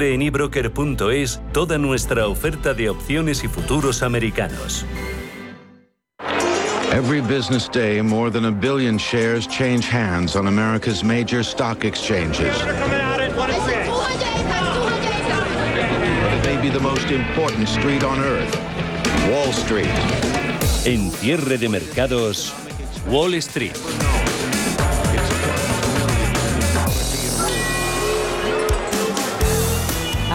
[0.00, 4.84] En ebroker.es toda nuestra oferta de opciones y futuros americanos.
[6.92, 12.60] Every business day, more than a billion shares change hands on America's major stock exchanges.
[12.60, 13.50] But
[16.32, 18.52] it may be the most important street on earth,
[19.30, 19.94] Wall Street.
[20.86, 22.52] En cierre de mercados,
[23.06, 23.78] Wall Street.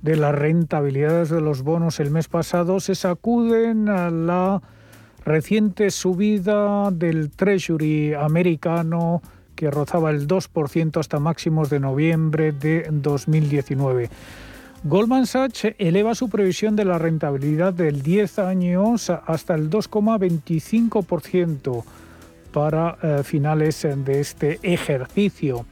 [0.02, 4.62] de las rentabilidades de los bonos el mes pasado se sacuden a la
[5.26, 9.22] reciente subida del Treasury americano
[9.56, 14.10] que rozaba el 2% hasta máximos de noviembre de 2019.
[14.84, 21.84] Goldman Sachs eleva su previsión de la rentabilidad del 10 años hasta el 2,25%
[22.54, 25.66] para eh, finales de este ejercicio.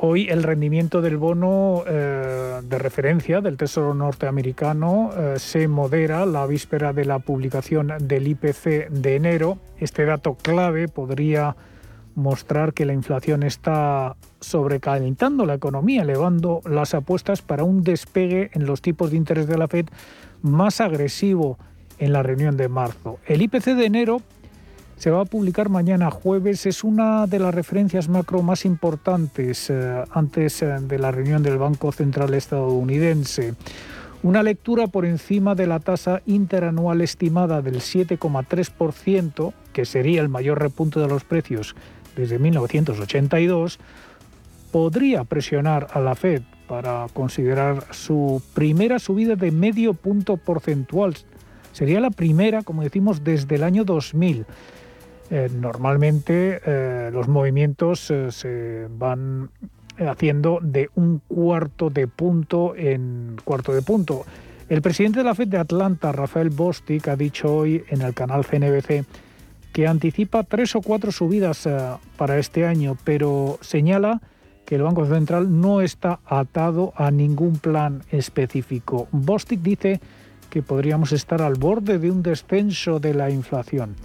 [0.00, 6.44] Hoy el rendimiento del bono eh, de referencia del Tesoro norteamericano eh, se modera la
[6.46, 9.58] víspera de la publicación del IPC de enero.
[9.78, 11.54] Este dato clave podría
[12.14, 18.66] mostrar que la inflación está sobrecalentando la economía, elevando las apuestas para un despegue en
[18.66, 19.86] los tipos de interés de la Fed
[20.42, 21.58] más agresivo
[21.98, 23.18] en la reunión de marzo.
[23.26, 24.22] El IPC de enero
[24.96, 30.04] se va a publicar mañana jueves, es una de las referencias macro más importantes eh,
[30.12, 33.54] antes eh, de la reunión del Banco Central estadounidense.
[34.22, 40.60] Una lectura por encima de la tasa interanual estimada del 7,3%, que sería el mayor
[40.60, 41.74] repunte de los precios
[42.16, 43.78] desde 1982,
[44.70, 51.14] podría presionar a la Fed para considerar su primera subida de medio punto porcentual.
[51.72, 54.46] Sería la primera, como decimos, desde el año 2000.
[55.30, 59.50] Eh, normalmente eh, los movimientos eh, se van
[59.98, 64.24] haciendo de un cuarto de punto en cuarto de punto.
[64.68, 68.44] El presidente de la Fed de Atlanta, Rafael Bostic, ha dicho hoy en el canal
[68.44, 69.04] CNBC
[69.72, 71.76] que anticipa tres o cuatro subidas eh,
[72.16, 74.20] para este año, pero señala
[74.66, 79.08] que el Banco Central no está atado a ningún plan específico.
[79.10, 80.00] Bostic dice
[80.50, 83.96] que podríamos estar al borde de un descenso de la inflación.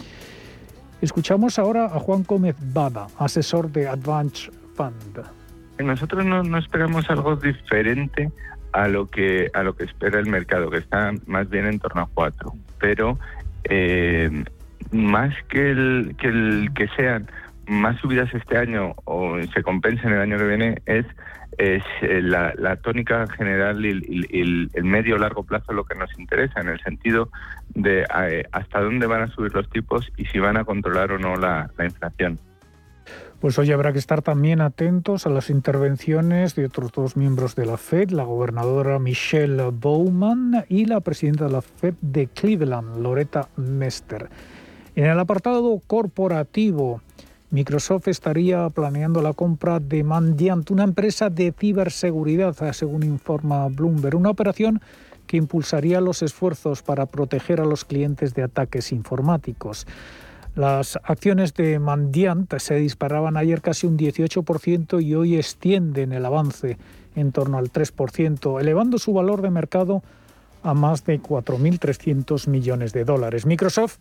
[1.02, 5.22] Escuchamos ahora a Juan Gómez Bada, asesor de Advance Fund.
[5.78, 8.32] Nosotros no, esperamos algo diferente
[8.72, 12.02] a lo que a lo que espera el mercado, que está más bien en torno
[12.02, 12.54] a cuatro.
[12.80, 13.20] Pero
[13.66, 14.44] eh,
[14.92, 17.30] más que el, que el que sean
[17.68, 21.06] más subidas este año o se compensen el año que viene es
[21.58, 26.70] es eh, la, tónica general y, el medio largo plazo lo que nos interesa en
[26.70, 27.30] el sentido
[27.74, 31.20] de eh, hasta dónde van a subir los tipos y si van a controlar o
[31.20, 32.40] no la, inflación.
[33.40, 37.68] Pues hoy habrá que estar también atentos a las intervenciones de otros dos miembros de
[37.68, 43.48] la Fed, la gobernadora Michelle Bowman y la presidenta de la Fed de Cleveland, Loretta
[43.56, 44.30] Mester.
[44.98, 47.04] En el apartado corporativo,
[47.52, 54.32] Microsoft estaría planeando la compra de Mandiant, una empresa de ciberseguridad, según informa Bloomberg, una
[54.32, 54.82] operación
[55.28, 59.86] que impulsaría los esfuerzos para proteger a los clientes de ataques informáticos.
[60.56, 66.80] Las acciones de Mandiant se disparaban ayer casi un 18% y hoy extienden el avance
[67.16, 70.02] en torno al 3%, elevando su valor de mercado
[70.64, 73.46] a más de 4.300 millones de dólares.
[73.46, 74.00] Microsoft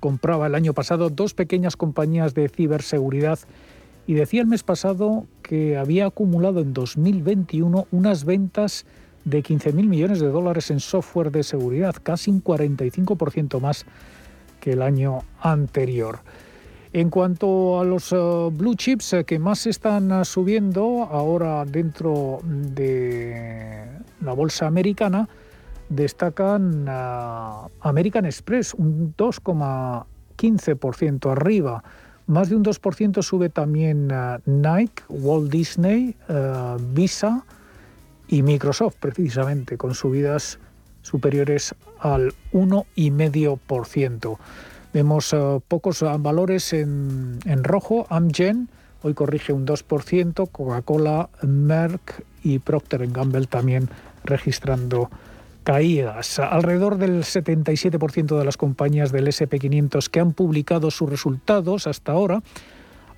[0.00, 3.38] compraba el año pasado dos pequeñas compañías de ciberseguridad
[4.06, 8.86] y decía el mes pasado que había acumulado en 2021 unas ventas
[9.24, 13.84] de 15.000 millones de dólares en software de seguridad, casi un 45% más
[14.60, 16.20] que el año anterior.
[16.92, 18.16] En cuanto a los eh,
[18.50, 23.84] blue chips eh, que más están eh, subiendo ahora dentro de
[24.22, 25.28] la bolsa americana,
[25.88, 26.86] destacan
[27.80, 31.82] American Express, un 2,15% arriba.
[32.26, 34.12] Más de un 2% sube también
[34.44, 36.14] Nike, Walt Disney,
[36.92, 37.46] Visa
[38.28, 40.58] y Microsoft, precisamente, con subidas
[41.02, 44.36] superiores al 1,5%.
[44.92, 45.34] Vemos
[45.68, 48.06] pocos valores en, en rojo.
[48.10, 48.68] Amgen
[49.02, 53.88] hoy corrige un 2%, Coca-Cola, Merck y Procter Gamble también
[54.24, 55.10] registrando
[55.68, 56.38] caídas.
[56.38, 62.42] Alrededor del 77% de las compañías del SP500 que han publicado sus resultados hasta ahora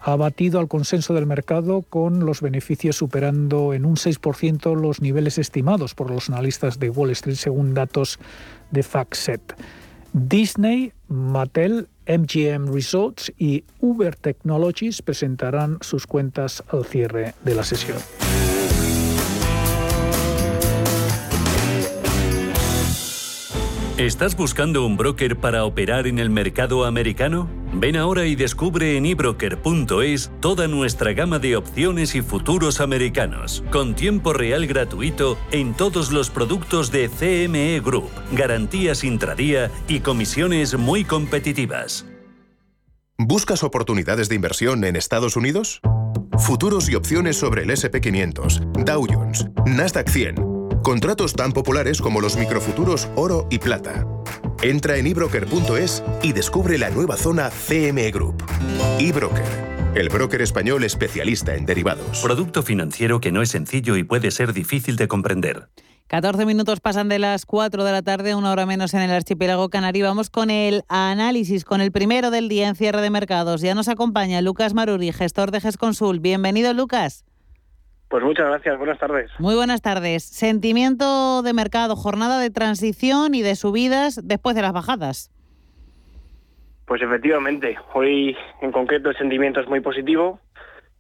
[0.01, 5.39] ha batido al consenso del mercado con los beneficios superando en un 6% los niveles
[5.39, 8.19] estimados por los analistas de Wall Street según datos
[8.73, 9.55] de FactSet.
[10.13, 17.99] Disney, Mattel, MGM Resorts y Uber Technologies presentarán sus cuentas al cierre de la sesión.
[24.01, 27.51] ¿Estás buscando un broker para operar en el mercado americano?
[27.75, 33.95] Ven ahora y descubre en ebroker.es toda nuestra gama de opciones y futuros americanos, con
[33.95, 41.05] tiempo real gratuito en todos los productos de CME Group, garantías intradía y comisiones muy
[41.05, 42.07] competitivas.
[43.19, 45.83] ¿Buscas oportunidades de inversión en Estados Unidos?
[46.39, 50.50] Futuros y opciones sobre el SP500, Dow Jones, Nasdaq 100
[50.83, 54.07] Contratos tan populares como los microfuturos oro y plata.
[54.63, 58.43] Entra en ebroker.es y descubre la nueva zona CME Group.
[58.99, 59.45] eBroker,
[59.95, 62.21] el broker español especialista en derivados.
[62.23, 65.69] Producto financiero que no es sencillo y puede ser difícil de comprender.
[66.07, 69.69] 14 minutos pasan de las 4 de la tarde, una hora menos en el archipiélago
[69.69, 70.07] canario.
[70.07, 73.61] Vamos con el análisis, con el primero del día en cierre de mercados.
[73.61, 76.21] Ya nos acompaña Lucas Maruri, gestor de GESConsul.
[76.21, 77.25] Bienvenido, Lucas.
[78.11, 79.31] Pues muchas gracias, buenas tardes.
[79.39, 80.25] Muy buenas tardes.
[80.25, 85.31] Sentimiento de mercado, jornada de transición y de subidas después de las bajadas.
[86.87, 90.41] Pues efectivamente, hoy en concreto el sentimiento es muy positivo.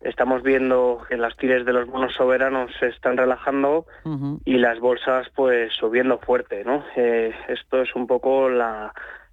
[0.02, 3.87] Estamos viendo que las tires de los bonos soberanos se están relajando
[4.45, 6.85] y las bolsas pues subiendo fuerte, ¿no?
[6.95, 8.93] Eh, esto es un poco la,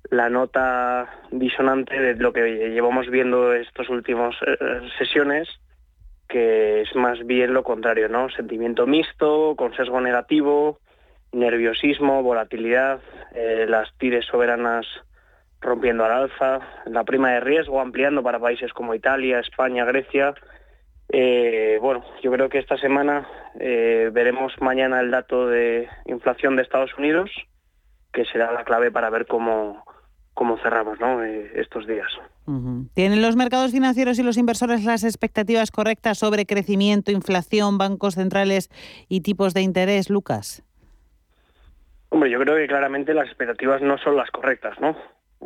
[0.10, 5.48] nota disonante de lo que llevamos viendo estos últimos eh, sesiones
[6.28, 8.30] que es más bien lo contrario, ¿no?
[8.30, 10.80] Sentimiento mixto, con sesgo negativo,
[11.32, 13.00] nerviosismo, volatilidad,
[13.34, 14.86] eh, las tires soberanas
[15.60, 20.36] rompiendo al alza, la prima de riesgo ampliando para países como Italia, España, Grecia.
[21.10, 23.28] Eh, bueno, yo creo que esta semana
[23.60, 27.32] eh, veremos mañana el dato de inflación de Estados Unidos,
[28.12, 29.84] que será la clave para ver cómo,
[30.34, 31.24] cómo cerramos ¿no?
[31.24, 32.12] estos días.
[32.94, 38.70] ¿Tienen los mercados financieros y los inversores las expectativas correctas sobre crecimiento, inflación, bancos centrales
[39.10, 40.64] y tipos de interés, Lucas?
[42.08, 44.96] Hombre, yo creo que claramente las expectativas no son las correctas, ¿no?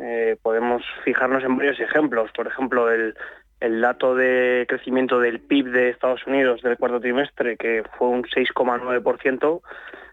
[0.00, 2.30] Eh, podemos fijarnos en varios ejemplos.
[2.36, 3.14] Por ejemplo, el,
[3.58, 8.22] el dato de crecimiento del PIB de Estados Unidos del cuarto trimestre, que fue un
[8.22, 9.60] 6,9%,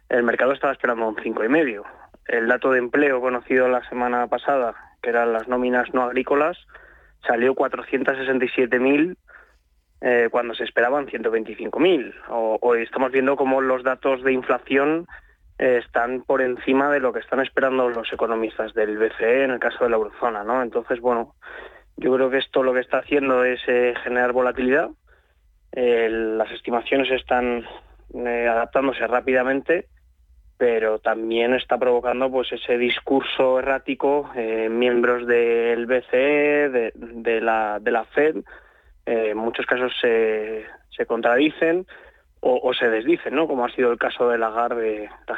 [0.09, 1.83] el mercado estaba esperando un 5,5%.
[2.25, 6.57] El dato de empleo conocido la semana pasada, que eran las nóminas no agrícolas,
[7.25, 9.15] salió 467.000
[10.01, 12.13] eh, cuando se esperaban 125.000.
[12.29, 15.07] O, o estamos viendo cómo los datos de inflación
[15.57, 19.59] eh, están por encima de lo que están esperando los economistas del BCE en el
[19.59, 20.61] caso de la eurozona, ¿no?
[20.61, 21.35] Entonces, bueno,
[21.97, 24.89] yo creo que esto lo que está haciendo es eh, generar volatilidad.
[25.73, 27.65] las estimaciones están
[28.15, 29.87] adaptándose rápidamente
[30.59, 34.29] pero también está provocando pues ese discurso errático
[34.69, 38.35] miembros del BCE, de, la, de la Fed,
[39.05, 41.87] en muchos casos se, se contradicen
[42.41, 43.47] o, se desdicen, ¿no?
[43.47, 44.49] como ha sido el caso de la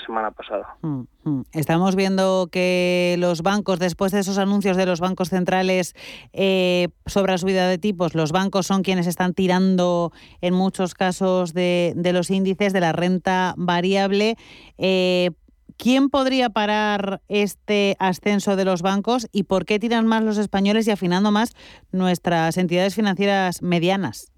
[0.06, 0.76] semana pasada.
[0.82, 1.42] Mm, mm.
[1.54, 5.96] Estamos viendo que los bancos, después de esos anuncios de los bancos centrales
[6.34, 11.54] eh, sobre la subida de tipos, los bancos son quienes están tirando en muchos casos
[11.54, 14.36] de, los índices de la renta variable.
[14.78, 15.32] Eh,
[15.78, 20.88] ¿Quién podría parar este ascenso de los bancos y por qué tiran más los españoles
[20.88, 21.56] y afinando más
[21.92, 24.32] nuestras entidades financieras medianas?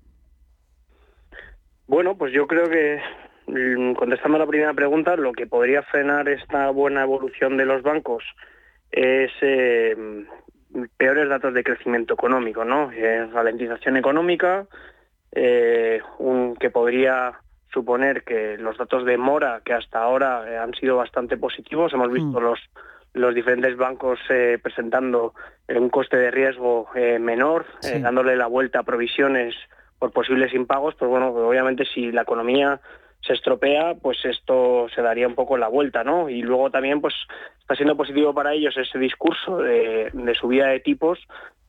[1.87, 3.01] Bueno, pues yo creo que
[3.47, 7.83] mm, contestando a la primera pregunta, lo que podría frenar esta buena evolución de los
[7.83, 8.23] bancos
[8.91, 10.25] es eh,
[10.97, 12.91] peores datos de crecimiento económico, ¿no?
[12.91, 14.67] Eh, ralentización económica,
[15.31, 17.33] eh, un, que podría
[17.71, 22.11] suponer que los datos de mora, que hasta ahora eh, han sido bastante positivos, hemos
[22.11, 22.43] visto mm.
[22.43, 22.59] los,
[23.13, 24.19] los diferentes bancos
[24.61, 25.33] presentando
[25.69, 26.87] un coste de riesgo
[27.19, 27.65] menor,
[28.01, 29.53] dándole la vuelta a provisiones
[30.03, 32.81] por posibles impagos, pues bueno, obviamente si la economía
[33.25, 36.27] se estropea, pues esto se daría un poco la vuelta, ¿no?
[36.27, 37.13] Y luego también, pues
[37.61, 41.19] está siendo positivo para ellos ese discurso de, subida de tipos,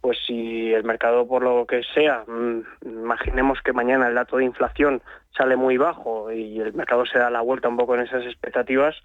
[0.00, 4.46] pues si el mercado por lo que sea, mm, imaginemos que mañana el dato de
[4.46, 5.00] inflación
[5.38, 8.96] sale muy bajo y el mercado se da la vuelta un poco en esas expectativas,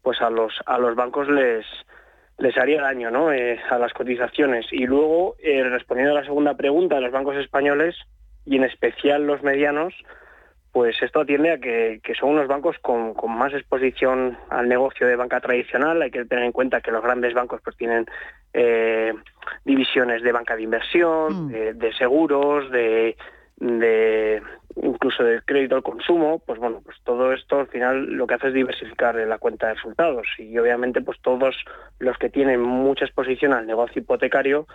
[0.00, 1.66] pues a los a los bancos les
[2.38, 3.32] les haría daño, ¿no?
[3.32, 4.64] Eh, a las cotizaciones.
[4.72, 7.94] Y luego, eh, respondiendo a la segunda pregunta los bancos españoles
[8.48, 9.94] y en especial los medianos,
[10.72, 15.40] pues esto atiende a que, son unos bancos con, más exposición al negocio de banca
[15.40, 16.00] tradicional.
[16.00, 18.06] Hay que tener en cuenta que los grandes bancos pues tienen
[18.54, 19.12] eh,
[19.64, 21.78] divisiones de banca de inversión, mm.
[21.78, 23.16] de, seguros, de,
[24.76, 26.40] incluso de crédito al consumo.
[26.46, 29.74] Pues bueno, pues todo esto al final lo que hace es diversificar la cuenta de
[29.74, 31.54] resultados y obviamente pues todos
[31.98, 34.66] los que tienen mucha exposición al negocio hipotecario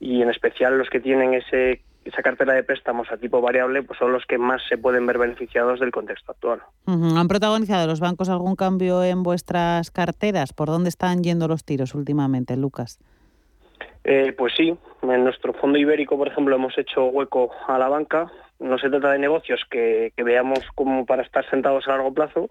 [0.00, 3.98] y en especial los que tienen ese esa cartera de préstamos a tipo variable pues
[3.98, 6.62] son los que más se pueden ver beneficiados del contexto actual.
[6.86, 10.52] ¿Han protagonizado los bancos algún cambio en vuestras carteras?
[10.52, 12.98] ¿Por dónde están yendo los tiros últimamente, Lucas?
[14.04, 18.30] Eh, pues sí, en nuestro fondo ibérico, por ejemplo, hemos hecho hueco a la banca.
[18.58, 22.50] No se trata de negocios que, que veamos como para estar sentados a largo plazo,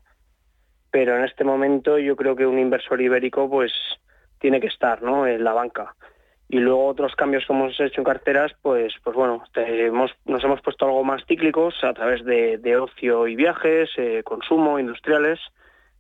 [0.92, 3.72] pero en este momento yo creo que un inversor ibérico pues
[4.40, 5.28] tiene que estar ¿no?
[5.28, 5.96] en la banca.
[6.52, 9.42] Y luego otros cambios que hemos hecho en carteras, pues, pues bueno,
[10.26, 15.40] nos hemos puesto algo más cíclicos a través de, ocio y viajes, eh, consumo, industriales,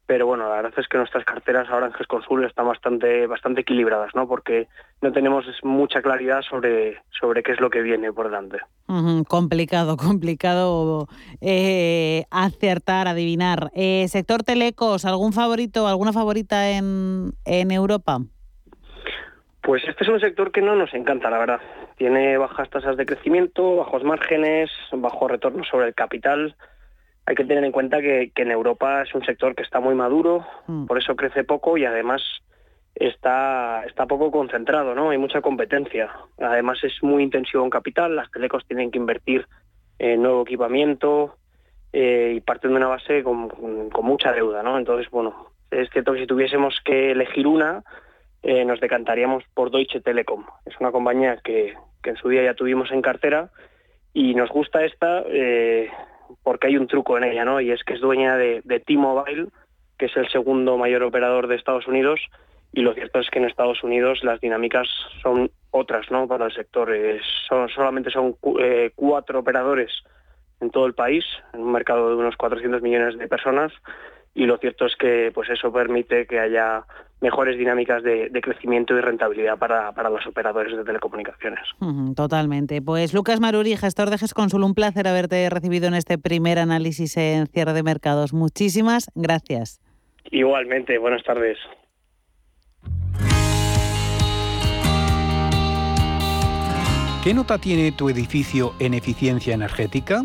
[0.05, 4.13] pero bueno, la verdad es que nuestras carteras ahora en GESConsul están bastante, bastante equilibradas,
[4.13, 4.27] ¿no?
[4.27, 4.67] Porque
[5.01, 8.57] no tenemos mucha claridad sobre, sobre qué es lo que viene por delante.
[9.29, 11.07] complicado, complicado
[11.39, 13.71] eh, acertar, adivinar.
[13.73, 18.19] Eh, sector telecos, ¿algún favorito, alguna favorita en, en Europa?
[19.61, 21.61] Pues este es un sector que no nos encanta, la verdad.
[21.97, 26.55] Tiene bajas tasas de crecimiento, bajos márgenes, bajo retorno sobre el capital.
[27.27, 30.45] Hay que tener en cuenta que, en Europa es un sector que está muy maduro,
[30.65, 30.87] mm.
[30.87, 32.23] por eso crece poco y además
[32.95, 35.11] está, está poco concentrado, ¿no?
[35.11, 36.09] Hay mucha competencia.
[36.39, 39.45] Además es muy intensivo en capital, las telecos tienen que invertir
[39.99, 41.35] en nuevo equipamiento
[41.93, 44.79] eh, y parten de una base con, con mucha deuda, ¿no?
[44.79, 47.83] Entonces, bueno, es cierto que si tuviésemos que elegir una,
[48.43, 50.45] eh, nos decantaríamos por Deutsche Telekom.
[50.65, 53.51] Es una compañía que, en su día ya tuvimos en cartera
[54.13, 55.89] y nos gusta esta eh,
[56.43, 57.61] porque hay un truco en ella, ¿no?
[57.61, 59.47] Y es que es dueña de, T-Mobile,
[59.97, 62.19] que es el segundo mayor operador de Estados Unidos,
[62.73, 64.87] y lo cierto es que en Estados Unidos las dinámicas
[65.21, 66.27] son otras, ¿no?
[66.27, 66.89] Para el sector.
[67.47, 69.91] son, solamente son eh, cuatro operadores
[70.61, 73.73] en todo el país, en un mercado de unos 400 millones de personas,
[74.33, 76.85] y lo cierto es que pues eso permite que haya
[77.21, 81.59] mejores dinámicas de, crecimiento y rentabilidad para, los operadores de telecomunicaciones.
[82.15, 82.81] totalmente.
[82.81, 87.45] Pues Lucas Maruri, gestor de GESConsul, un placer haberte recibido en este primer análisis en
[87.47, 88.33] cierre de mercados.
[88.33, 89.79] Muchísimas gracias.
[90.31, 91.57] Igualmente, buenas tardes.
[97.23, 100.23] ¿Qué nota tiene tu edificio en eficiencia energética?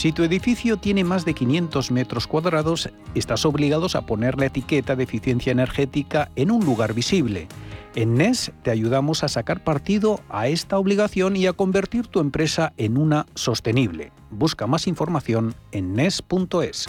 [0.00, 4.96] Si tu edificio tiene más de 500 metros cuadrados, estás obligado a poner la etiqueta
[4.96, 7.48] de eficiencia energética en un lugar visible.
[7.94, 12.72] En NES te ayudamos a sacar partido a esta obligación y a convertir tu empresa
[12.78, 14.10] en una sostenible.
[14.30, 16.88] Busca más información en NES.es.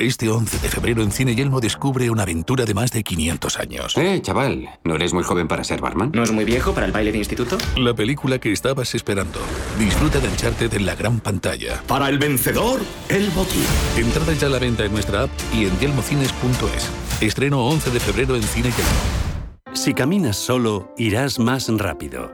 [0.00, 3.96] Este 11 de febrero en Cine Yelmo descubre una aventura de más de 500 años.
[3.96, 6.10] Eh, chaval, ¿no eres muy joven para ser barman?
[6.12, 7.56] ¿No es muy viejo para el baile de instituto?
[7.76, 9.38] La película que estabas esperando.
[9.78, 11.80] Disfruta de Uncharted en la gran pantalla.
[11.86, 13.62] Para el vencedor, el botín.
[13.96, 16.90] Entrada ya a la venta en nuestra app y en yelmocines.es.
[17.22, 19.74] Estreno 11 de febrero en Cine Yelmo.
[19.74, 22.33] Si caminas solo, irás más rápido.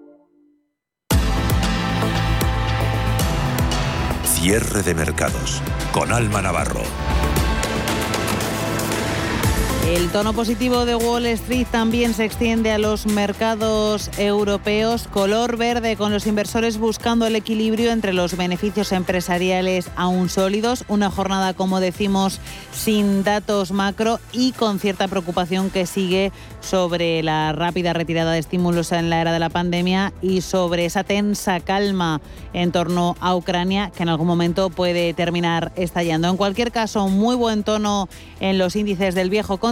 [4.41, 6.81] Cierre de mercados con Alma Navarro.
[9.87, 15.97] El tono positivo de Wall Street también se extiende a los mercados europeos, color verde
[15.97, 21.79] con los inversores buscando el equilibrio entre los beneficios empresariales aún sólidos, una jornada como
[21.79, 22.39] decimos
[22.71, 28.91] sin datos macro y con cierta preocupación que sigue sobre la rápida retirada de estímulos
[28.91, 32.21] en la era de la pandemia y sobre esa tensa calma
[32.53, 36.29] en torno a Ucrania que en algún momento puede terminar estallando.
[36.29, 38.07] En cualquier caso, muy buen tono
[38.39, 39.70] en los índices del viejo continente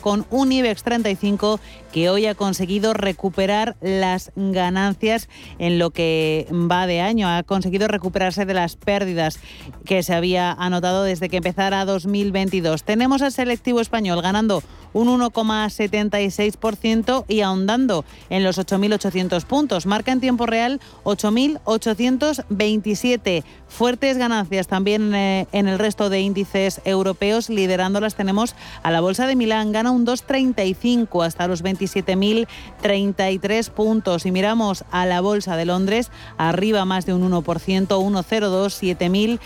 [0.00, 1.58] con un IBEX 35
[1.96, 7.26] que hoy ha conseguido recuperar las ganancias en lo que va de año.
[7.26, 9.38] Ha conseguido recuperarse de las pérdidas
[9.86, 12.84] que se había anotado desde que empezara 2022.
[12.84, 14.62] Tenemos al selectivo español ganando
[14.96, 19.84] un 1,76% y ahondando en los 8.800 puntos.
[19.86, 23.44] Marca en tiempo real 8.827.
[23.68, 27.50] Fuertes ganancias también eh, en el resto de índices europeos.
[27.50, 29.72] Liderándolas tenemos a la Bolsa de Milán.
[29.72, 34.26] Gana un 2,35 hasta los 27.033 puntos.
[34.26, 39.38] Y miramos a la Bolsa de Londres, arriba más de un 1%, 1,02,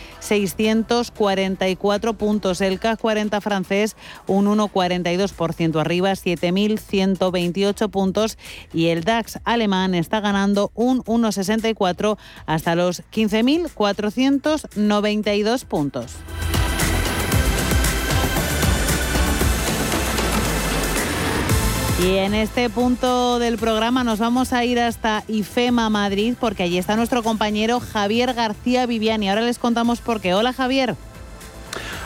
[1.12, 2.60] 7.644 puntos.
[2.60, 8.36] El CAC 40 francés, un 1,42 arriba, 7.128 puntos
[8.72, 16.16] y el DAX alemán está ganando un 1,64 hasta los 15.492 puntos.
[22.02, 26.78] Y en este punto del programa nos vamos a ir hasta IFEMA Madrid porque allí
[26.78, 29.28] está nuestro compañero Javier García Viviani.
[29.28, 30.32] Ahora les contamos por qué.
[30.32, 30.96] Hola Javier.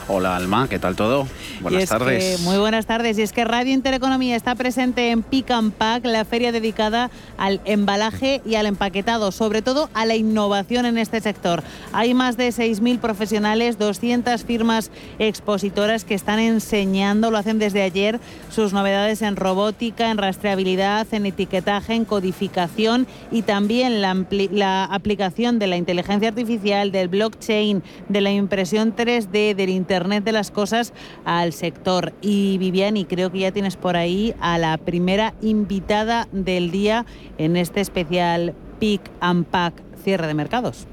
[0.06, 1.26] Hola Alma, ¿qué tal todo?
[1.62, 2.40] Buenas tardes.
[2.40, 3.18] muy buenas tardes.
[3.18, 7.62] Y es que Radio Intereconomía está presente en Pick and Pack, la feria dedicada al
[7.64, 11.62] embalaje y al empaquetado, sobre todo a la innovación en este sector.
[11.94, 18.20] Hay más de 6.000 profesionales, 200 firmas expositoras que están enseñando, lo hacen desde ayer,
[18.50, 24.14] sus novedades en robótica, en rastreabilidad, en etiquetaje, en codificación y también la,
[24.50, 30.24] la aplicación de la inteligencia artificial, del blockchain, de la impresión 3D, del Internet Internet
[30.24, 30.92] de las Cosas
[31.24, 32.14] al sector.
[32.20, 37.06] Y Viviani, creo que ya tienes por ahí a la primera invitada del día
[37.38, 40.88] en este especial Pick and Pack cierre de mercados.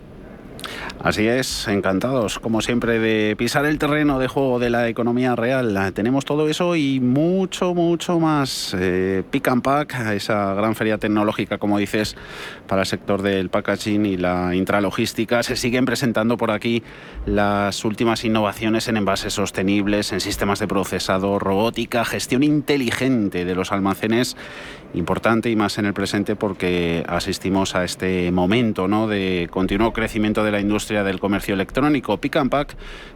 [1.04, 5.92] Así es, encantados, como siempre, de pisar el terreno de juego de la economía real.
[5.94, 8.76] Tenemos todo eso y mucho, mucho más.
[8.78, 12.16] Eh, Pick and Pack, esa gran feria tecnológica, como dices,
[12.68, 15.42] para el sector del packaging y la intralogística.
[15.42, 16.84] Se siguen presentando por aquí
[17.26, 23.72] las últimas innovaciones en envases sostenibles, en sistemas de procesado, robótica, gestión inteligente de los
[23.72, 24.38] almacenes
[24.94, 29.08] importante y más en el presente porque asistimos a este momento ¿no?
[29.08, 32.18] de continuo crecimiento de la industria del comercio electrónico.
[32.18, 32.52] Pick and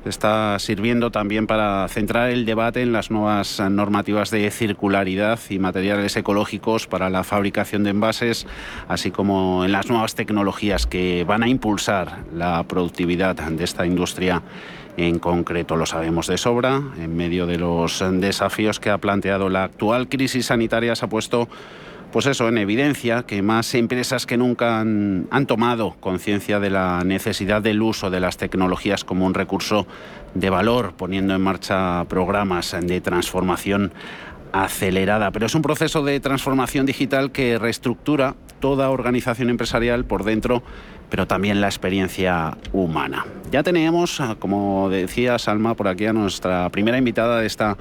[0.06, 6.16] está sirviendo también para centrar el debate en las nuevas normativas de circularidad y materiales
[6.16, 8.48] ecológicos para la fabricación de envases,
[8.88, 14.42] así como en las nuevas tecnologías que van a impulsar la productividad de esta industria
[14.98, 16.82] en concreto lo sabemos de sobra.
[16.98, 21.48] En medio de los desafíos que ha planteado la actual crisis sanitaria se ha puesto
[22.12, 27.04] pues eso, en evidencia que más empresas que nunca han, han tomado conciencia de la
[27.04, 29.86] necesidad del uso de las tecnologías como un recurso
[30.34, 33.92] de valor, poniendo en marcha programas de transformación
[34.54, 35.32] acelerada.
[35.32, 40.64] Pero es un proceso de transformación digital que reestructura toda organización empresarial por dentro
[41.16, 43.26] pero también la experiencia humana.
[43.50, 47.78] Ya teníamos, ah, como decía Salma, por aquí a nuestra primera invitada de esta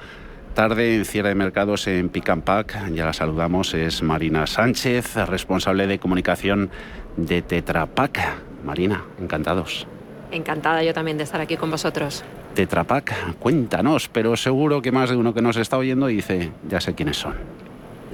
[0.53, 2.93] tarde en cierre de mercados en Pick and Pack.
[2.93, 6.69] Ya la saludamos, es Marina Sánchez, responsable de comunicación
[7.17, 8.19] de Tetra Pak.
[8.63, 9.85] Marina, encantados.
[10.31, 12.23] Encantada yo también de estar aquí con vosotros.
[12.53, 16.79] Tetra Pak, cuéntanos, pero seguro que más de uno que nos está oyendo dice, ya
[16.79, 17.33] sé quiénes son.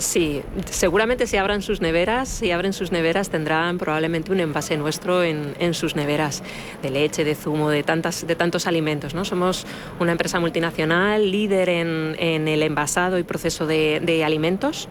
[0.02, 5.24] Sí, seguramente si abran sus neveras, si abren sus neveras tendrán probablemente un envase nuestro
[5.24, 6.42] en, sus neveras
[6.82, 9.14] de leche, de zumo, de, tantas, de tantos alimentos.
[9.14, 9.26] ¿no?
[9.26, 9.68] Somos
[10.00, 14.90] una empresa multinacional, líder en, el envasado y proceso de, alimentos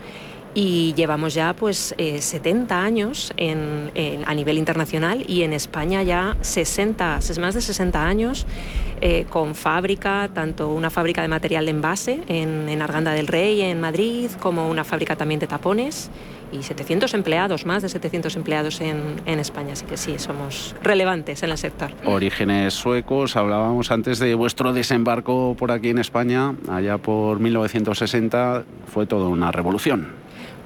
[0.54, 3.32] y llevamos ya pues 70 eh, años
[4.26, 8.46] a nivel internacional y en España ya 60, más de 60 años
[9.00, 13.80] eh, con fábrica, tanto una fábrica de material de envase en, Arganda del Rey, en
[13.80, 16.10] Madrid, como una fábrica también de tapones
[16.52, 21.50] y 700 empleados, más de 700 empleados en, España, así que sí, somos relevantes en
[21.50, 21.90] el sector.
[22.04, 29.06] Orígenes suecos, hablábamos antes de vuestro desembarco por aquí en España, allá por 1960, fue
[29.06, 30.08] toda una revolución.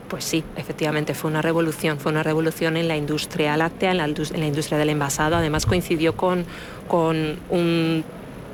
[0.09, 4.07] Pues sí, efectivamente fue una revolución, fue una revolución en la industria láctea, en la,
[4.07, 6.45] industria del envasado, además coincidió con,
[6.89, 8.05] con un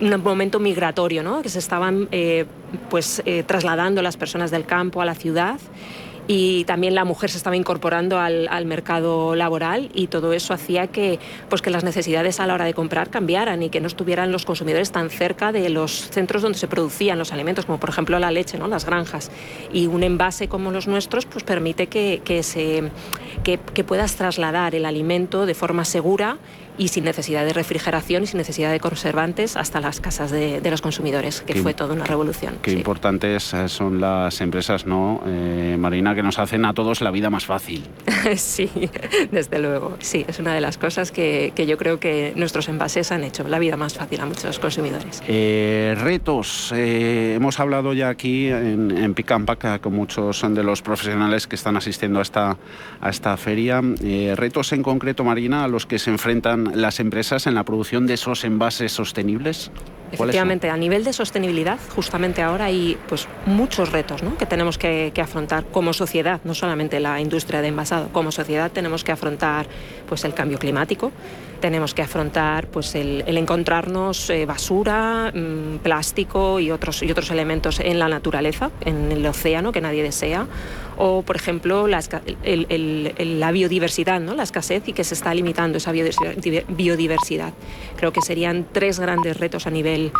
[0.01, 1.43] un momento migratorio, ¿no?
[1.43, 2.47] que se estaban eh,
[2.89, 5.59] pues, eh, trasladando las personas del campo a la ciudad
[6.33, 11.19] y también la mujer se estaba incorporando al, mercado laboral y todo eso hacía que,
[11.49, 14.45] pues que las necesidades a la hora de comprar cambiaran y que no estuvieran los
[14.45, 18.31] consumidores tan cerca de los centros donde se producían los alimentos, como por ejemplo la
[18.31, 18.69] leche, ¿no?
[18.69, 19.33] las granjas.
[19.73, 22.93] Y un envase como los nuestros pues permite que, que se,
[23.43, 26.39] que, que puedas trasladar el alimento de forma segura
[26.81, 30.81] y sin necesidad de refrigeración y sin necesidad de conservantes hasta las casas de, los
[30.81, 32.57] consumidores, que fue toda una revolución.
[32.63, 37.11] Qué importantes eh, son las empresas, ¿no, eh, Marina, que nos hacen a todos la
[37.11, 37.85] vida más fácil?
[38.37, 38.71] sí,
[39.31, 39.99] desde luego.
[39.99, 43.59] Sí, es una de las cosas que, yo creo que nuestros envases han hecho la
[43.59, 45.23] vida más fácil a muchos consumidores.
[45.29, 46.73] Eh, retos.
[46.73, 49.31] hemos hablado ya aquí en, en Pick
[49.83, 52.57] con muchos de los profesionales que están asistiendo a esta,
[53.03, 53.83] a esta feria.
[54.35, 58.15] retos en concreto, Marina, a los que se enfrentan las empresas en la producción de
[58.15, 59.71] esos envases sostenibles?
[60.13, 65.65] Efectivamente, a nivel de sostenibilidad, justamente ahora hay pues, muchos retos que tenemos que, afrontar
[65.67, 69.67] como sociedad, no solamente la industria de envasado, como sociedad tenemos que afrontar
[70.09, 71.13] pues, el cambio climático,
[71.61, 77.79] tenemos que afrontar pues, el, encontrarnos eh, basura, mm, plástico y otros, y otros elementos
[77.79, 80.47] en la naturaleza, en el océano que nadie desea,
[81.03, 82.03] o por ejemplo la,
[83.53, 84.35] biodiversidad, ¿no?
[84.35, 87.55] la escasez y que se está limitando esa biodiversidad.
[87.97, 90.13] Creo que serían tres grandes retos a nivel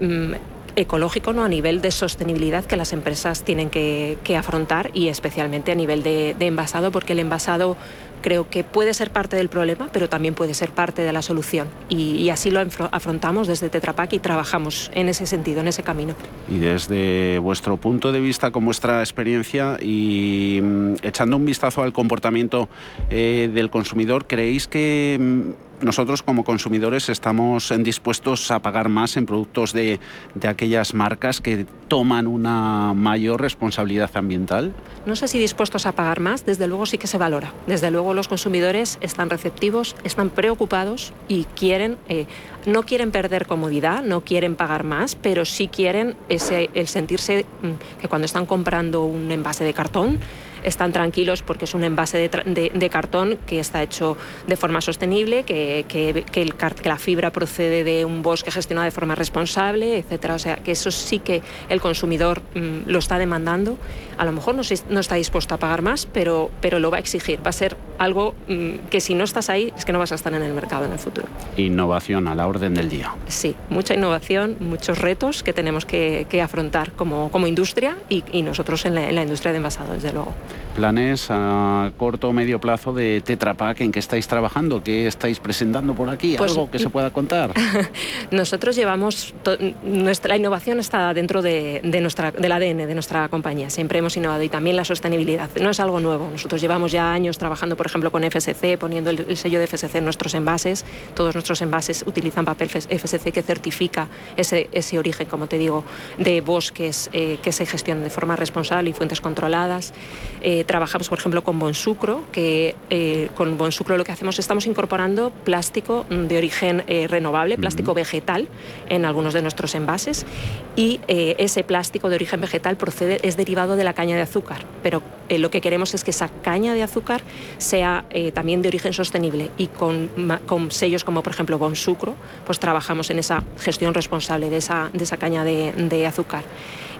[0.00, 0.32] mm,
[0.74, 1.44] ecológico, ¿no?
[1.44, 6.34] a nivel de sostenibilidad que las empresas tienen que, afrontar y especialmente a nivel de
[6.40, 7.76] envasado, porque el envasado
[8.22, 11.68] creo que puede ser parte del problema, pero también puede ser parte de la solución.
[11.88, 16.14] Y, así lo afrontamos desde Tetra Pak y trabajamos en ese sentido, en ese camino.
[16.48, 21.92] Y desde vuestro punto de vista, con vuestra experiencia y mm, echando un vistazo al
[21.92, 22.68] comportamiento
[23.10, 29.26] eh, del consumidor, ¿creéis que mm, nosotros como consumidores estamos dispuestos a pagar más en
[29.26, 30.00] productos de,
[30.34, 34.74] de, aquellas marcas que toman una mayor responsabilidad ambiental?
[35.04, 37.52] No sé si dispuestos a pagar más, desde luego sí que se valora.
[37.66, 42.26] Desde luego los consumidores están receptivos, están preocupados y quieren, eh,
[42.66, 48.00] no quieren perder comodidad, no quieren pagar más, pero sí quieren ese, el sentirse mm,
[48.00, 50.18] que cuando están comprando un envase de cartón,
[50.62, 54.16] están tranquilos porque es un envase de, cartón que está hecho
[54.46, 56.44] de forma sostenible, que, que, que,
[56.84, 60.34] la fibra procede de un bosque gestionado de forma responsable, etcétera.
[60.34, 63.76] O sea, que eso sí que el consumidor mm, lo está demandando.
[64.18, 67.00] A lo mejor no, no, está dispuesto a pagar más, pero, pero lo va a
[67.00, 67.44] exigir.
[67.44, 70.14] Va a ser algo mm, que si no estás ahí es que no vas a
[70.14, 71.28] estar en el mercado en el futuro.
[71.56, 73.14] Innovación a la orden del día.
[73.28, 78.94] Sí, mucha innovación, muchos retos que tenemos que, afrontar como, como industria y, nosotros en
[78.94, 80.34] la, en la industria de envasado, desde luego
[80.76, 84.82] planes a corto o medio plazo de Tetra Pak en que estáis trabajando?
[84.84, 86.36] ¿Qué estáis presentando por aquí?
[86.36, 87.54] Pues ¿Algo que se pueda contar?
[88.30, 89.34] Nosotros llevamos,
[89.82, 93.70] nuestra, la innovación está dentro de, nuestra, del ADN de nuestra compañía.
[93.70, 95.48] Siempre hemos innovado y también la sostenibilidad.
[95.60, 96.28] No es algo nuevo.
[96.30, 100.04] Nosotros llevamos ya años trabajando, por ejemplo, con FSC, poniendo el, sello de FSC en
[100.04, 100.84] nuestros envases.
[101.14, 105.84] Todos nuestros envases utilizan papel FSC que certifica ese, ese origen, como te digo,
[106.18, 109.94] de bosques eh, que se gestionan de forma responsable y fuentes controladas.
[110.42, 115.30] Eh, trabajamos, por ejemplo, con Bonsucro, que eh, con Bonsucro lo que hacemos estamos incorporando
[115.30, 118.48] plástico de origen eh, renovable, plástico vegetal,
[118.88, 120.26] en algunos de nuestros envases.
[120.74, 124.64] Y eh, ese plástico de origen vegetal procede, es derivado de la caña de azúcar.
[124.82, 127.22] Pero lo que queremos es que esa caña de azúcar
[127.58, 129.50] sea también de origen sostenible.
[129.56, 130.10] Y con,
[130.46, 135.04] con, sellos como, por ejemplo, Bonsucro, pues trabajamos en esa gestión responsable de esa, de
[135.04, 136.44] esa caña de, de azúcar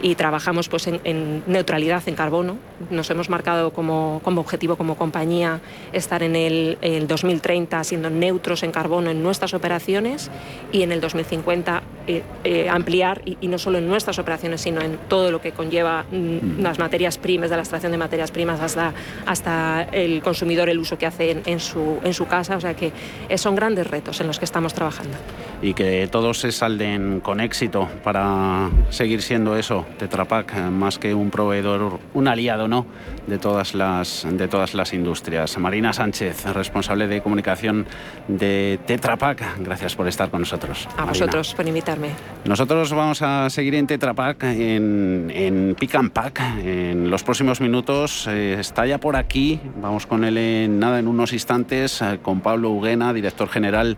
[0.03, 2.59] y trabajamos pues, en, neutralidad en carbono.
[2.91, 5.61] Nos hemos marcado como, como objetivo como compañía
[5.93, 10.31] estar en el, 2030 siendo neutros en carbono en nuestras operaciones
[10.73, 14.99] y en el 2050 eh, eh, ampliar, y, no solo en nuestras operaciones, sino en
[15.09, 16.61] todo lo que conlleva mm.
[16.61, 18.93] las materias primas, de la extracción de materias primas hasta,
[19.25, 22.57] hasta el consumidor, el uso que hace en, su, en su casa.
[22.57, 22.93] O sea que
[23.29, 25.17] eh, son grandes retos en los que estamos trabajando.
[25.63, 31.15] Y que todos se salden con éxito para seguir siendo eso, Tetra Pak, más que
[31.15, 32.87] un proveedor, un aliado, ¿no?
[33.27, 35.57] De todas las, de todas las industrias.
[35.59, 37.87] Marina Sánchez, responsable de comunicación
[38.29, 40.89] de Tetra Pak, gracias por estar con nosotros.
[40.97, 42.11] A vosotros por invitarme.
[42.45, 47.61] Nosotros vamos a seguir en Tetra Pak, en, en Pick and Pack, en los próximos
[47.61, 48.27] minutos.
[48.29, 52.41] Eh, está ya por aquí, vamos con él en nada, en unos instantes, eh, con
[52.41, 53.97] Pablo Huguena, director general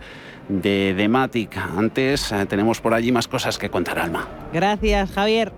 [0.48, 1.56] de Dematic.
[1.56, 4.26] Antes eh, tenemos por allí más cosas que contar, Alma.
[4.52, 5.52] Gracias, Javier.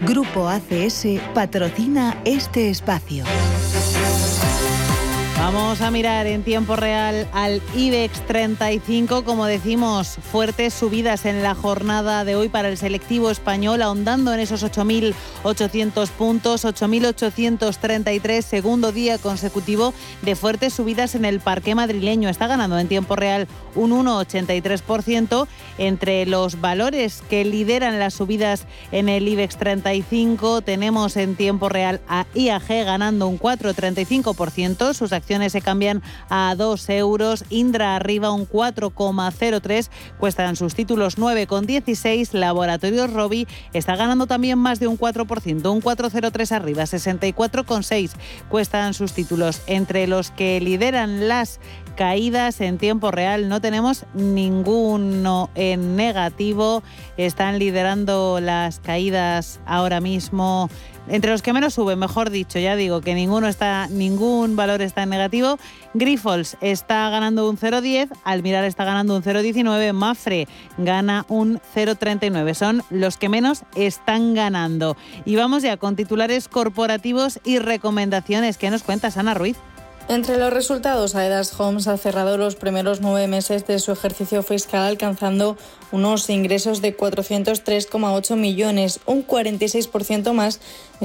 [0.00, 3.24] Grupo ACS patrocina este espacio.
[5.46, 11.54] Vamos a mirar en tiempo real al IBEX 35, como decimos, fuertes subidas en la
[11.54, 19.18] jornada de hoy para el selectivo español, ahondando en esos 8.800 puntos, 8.833, segundo día
[19.18, 22.28] consecutivo de fuertes subidas en el parque madrileño.
[22.28, 25.46] Está ganando en tiempo real un 1,83%.
[25.78, 32.00] Entre los valores que lideran las subidas en el IBEX 35, tenemos en tiempo real
[32.08, 37.44] a IAG ganando un 4,35%, sus acciones se cambian a 2 euros.
[37.50, 39.88] Indra arriba un 4,03.
[40.18, 42.32] Cuestan sus títulos 9,16.
[42.32, 48.10] Laboratorios Robi está ganando también más de un 4%, un 4,03 arriba, 64,6.
[48.48, 49.62] Cuestan sus títulos.
[49.66, 51.60] Entre los que lideran las
[51.96, 53.48] caídas en tiempo real.
[53.48, 56.82] No tenemos ninguno en negativo.
[57.16, 60.68] Están liderando las caídas ahora mismo
[61.08, 65.02] entre los que menos suben, mejor dicho, ya digo que ninguno está, ningún valor está
[65.02, 65.58] en negativo.
[65.94, 72.54] Grifols está ganando un 0,10, Almiral está ganando un 0,19, Mafre gana un 0,39.
[72.54, 74.96] Son los que menos están ganando.
[75.24, 78.58] Y vamos ya con titulares corporativos y recomendaciones.
[78.58, 79.56] ¿Qué nos cuentas, Ana Ruiz?
[80.08, 84.84] Entre los resultados, Aedas Homes ha cerrado los primeros nueve meses de su ejercicio fiscal
[84.84, 85.56] alcanzando
[85.90, 90.60] unos ingresos de 403,8 millones, un 46% más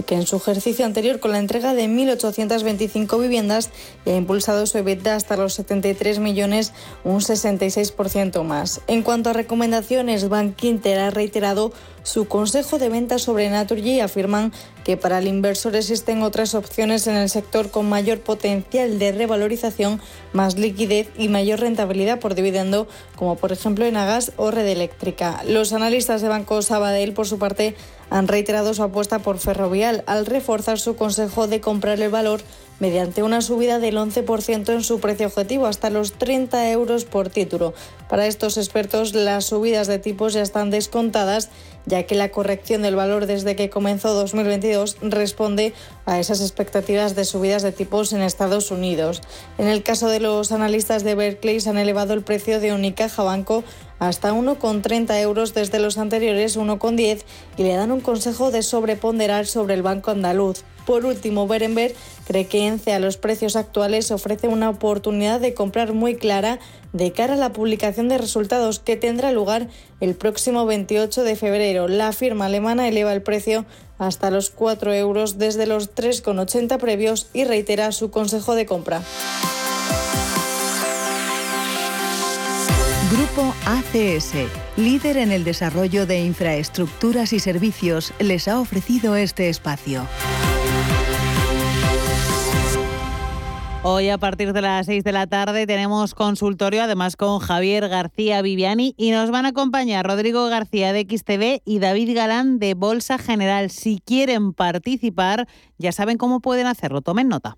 [0.06, 3.72] que en su ejercicio anterior con la entrega de 1.825 viviendas
[4.06, 6.72] y ha impulsado su EBITDA hasta los 73 millones,
[7.04, 8.82] un 66% más.
[8.88, 14.00] En cuanto a recomendaciones, Bank Inter ha reiterado su consejo de venta sobre Naturgy y
[14.00, 14.52] afirman
[14.84, 20.01] que para el inversor existen otras opciones en el sector con mayor potencial de revalorización,
[20.34, 25.41] más liquidez y mayor rentabilidad por dividendo, como por ejemplo en Agas o Red Eléctrica.
[25.45, 27.75] Los analistas de Banco Sabadell, por su parte,
[28.10, 32.41] han reiterado su apuesta por Ferrovial al reforzar su consejo de comprar el valor
[32.80, 37.73] mediante una subida del 11% en su precio objetivo, hasta los 30 euros por título.
[38.12, 41.50] Para estos expertos, las subidas de tipos ya están descontadas
[41.86, 45.74] ya que la corrección del valor desde que comenzó 2022 responde
[46.06, 49.21] a esas expectativas de subidas de tipos en Estados Unidos.
[49.58, 53.24] En el caso de los analistas de Berkeley, se han elevado el precio de Unicaja
[53.24, 53.63] Banco
[53.97, 57.24] hasta 1,30 euros desde los anteriores 1,10
[57.56, 60.65] y le dan un consejo de sobreponderar sobre el Banco Andaluz.
[60.86, 61.94] Por último, Berenberg
[62.26, 66.60] cree que ENCE a los precios actuales ofrece una oportunidad de comprar muy clara
[66.94, 69.67] de cara a la publicación de resultados que tendrá lugar
[70.00, 71.88] el próximo 28 de febrero.
[71.88, 73.65] La firma alemana eleva el precio
[73.98, 79.02] hasta los 4 euros desde los 3,80 previos y reitera su consejo de compra.
[83.12, 84.34] Grupo ACS,
[84.78, 90.08] líder en el desarrollo de infraestructuras y servicios, les ha ofrecido este espacio.
[93.84, 98.44] Hoy a partir de las 6 de la tarde tenemos consultorio, además con Javier García
[98.44, 103.17] Viviani, y nos van a acompañar Rodrigo García de XTV y David Galán de Bolsa
[103.17, 103.72] General.
[103.72, 105.48] Si quieren participar,
[105.80, 107.02] ya saben cómo pueden hacerlo.
[107.02, 107.58] Tomen nota.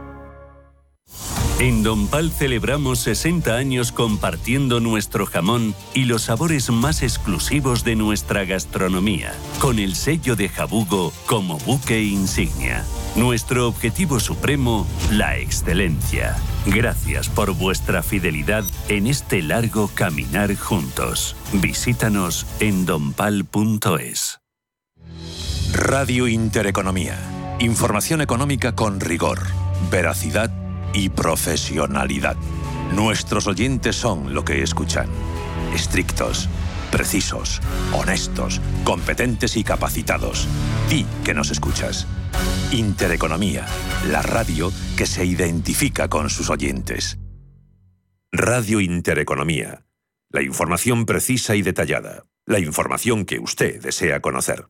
[1.61, 7.95] En Don Pal celebramos 60 años compartiendo nuestro jamón y los sabores más exclusivos de
[7.95, 12.83] nuestra gastronomía, con el sello de Jabugo como buque insignia.
[13.15, 16.35] Nuestro objetivo supremo, la excelencia.
[16.65, 21.35] Gracias por vuestra fidelidad en este largo caminar juntos.
[21.53, 24.41] Visítanos en donpal.es.
[25.73, 27.19] Radio Intereconomía.
[27.59, 29.43] Información económica con rigor,
[29.91, 30.60] veracidad
[30.93, 32.35] y profesionalidad.
[32.93, 35.07] Nuestros oyentes son lo que escuchan.
[35.73, 36.49] Estrictos,
[36.91, 37.61] precisos,
[37.93, 40.47] honestos, competentes y capacitados.
[40.89, 42.07] Di que nos escuchas.
[42.71, 43.65] Intereconomía,
[44.09, 47.17] la radio que se identifica con sus oyentes.
[48.31, 49.85] Radio Intereconomía.
[50.29, 52.23] La información precisa y detallada.
[52.45, 54.67] La información que usted desea conocer.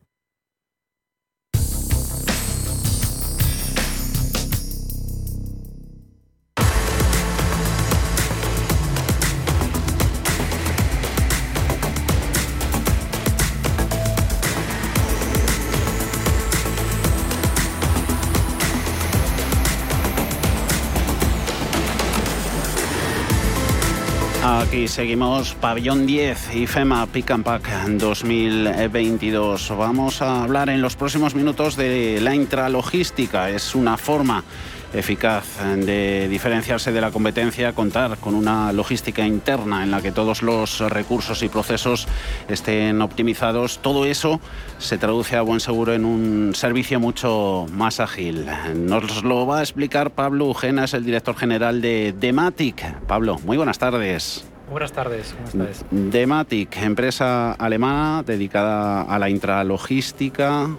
[24.72, 29.74] Aquí seguimos Pabellón 10 y FEMA Pick and Pack 2022.
[29.78, 33.50] Vamos a hablar en los próximos minutos de la intralogística.
[33.50, 34.46] Es una forma
[34.94, 35.44] eficaz
[35.76, 40.80] de diferenciarse de la competencia, contar con una logística interna en la que todos los
[40.80, 42.08] recursos y procesos
[42.48, 43.80] estén optimizados.
[43.80, 44.40] Todo eso
[44.78, 48.46] se traduce a buen seguro en un servicio mucho más ágil.
[48.74, 53.02] Nos lo va a explicar Pablo Ugena, es el director general de Dematic.
[53.02, 54.46] Pablo, muy buenas tardes.
[54.72, 55.86] Buenas tardes, ¿cómo estás?
[55.92, 60.70] Dematic, empresa alemana dedicada a la intralogística,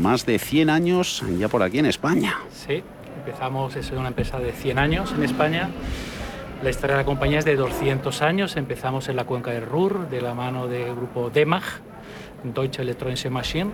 [0.00, 2.38] más de 100 años ya por aquí en España.
[2.52, 2.84] Sí,
[3.16, 5.70] empezamos, es una empresa de 100 años en España.
[6.62, 8.56] La historia de la compañía es de 200 años.
[8.56, 11.64] Empezamos en la cuenca del Ruhr, de la mano del grupo DEMAG,
[12.44, 13.72] Deutsche Elektronische Maschine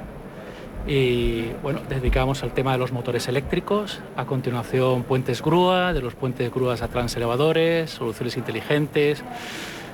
[0.86, 6.14] y bueno, dedicamos al tema de los motores eléctricos, a continuación puentes grúa, de los
[6.14, 9.22] puentes grúas a transelevadores, soluciones inteligentes,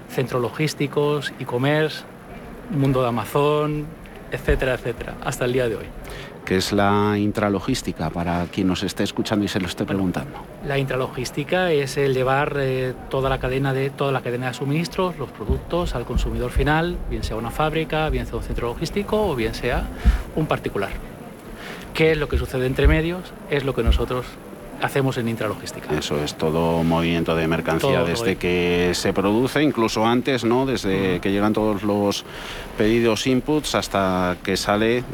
[0.09, 2.05] centros logísticos, e-commerce,
[2.71, 3.87] mundo de Amazon,
[4.31, 5.87] etcétera, etcétera, hasta el día de hoy.
[6.45, 10.37] ¿Qué es la intralogística para quien nos esté escuchando y se lo esté preguntando?
[10.67, 15.17] La intralogística es el llevar eh, toda la cadena de toda la cadena de suministros,
[15.17, 19.35] los productos al consumidor final, bien sea una fábrica, bien sea un centro logístico o
[19.35, 19.89] bien sea
[20.37, 20.91] un particular.
[21.95, 23.33] ¿Qué es lo que sucede entre medios?
[23.49, 24.27] Es lo que nosotros
[24.81, 25.95] hacemos en intralogística.
[25.97, 30.67] Eso es todo movimiento de mercancía desde que se produce, incluso antes, ¿no?
[30.67, 32.25] Desde que llegan todos los
[32.77, 35.05] pedidos inputs hasta que sale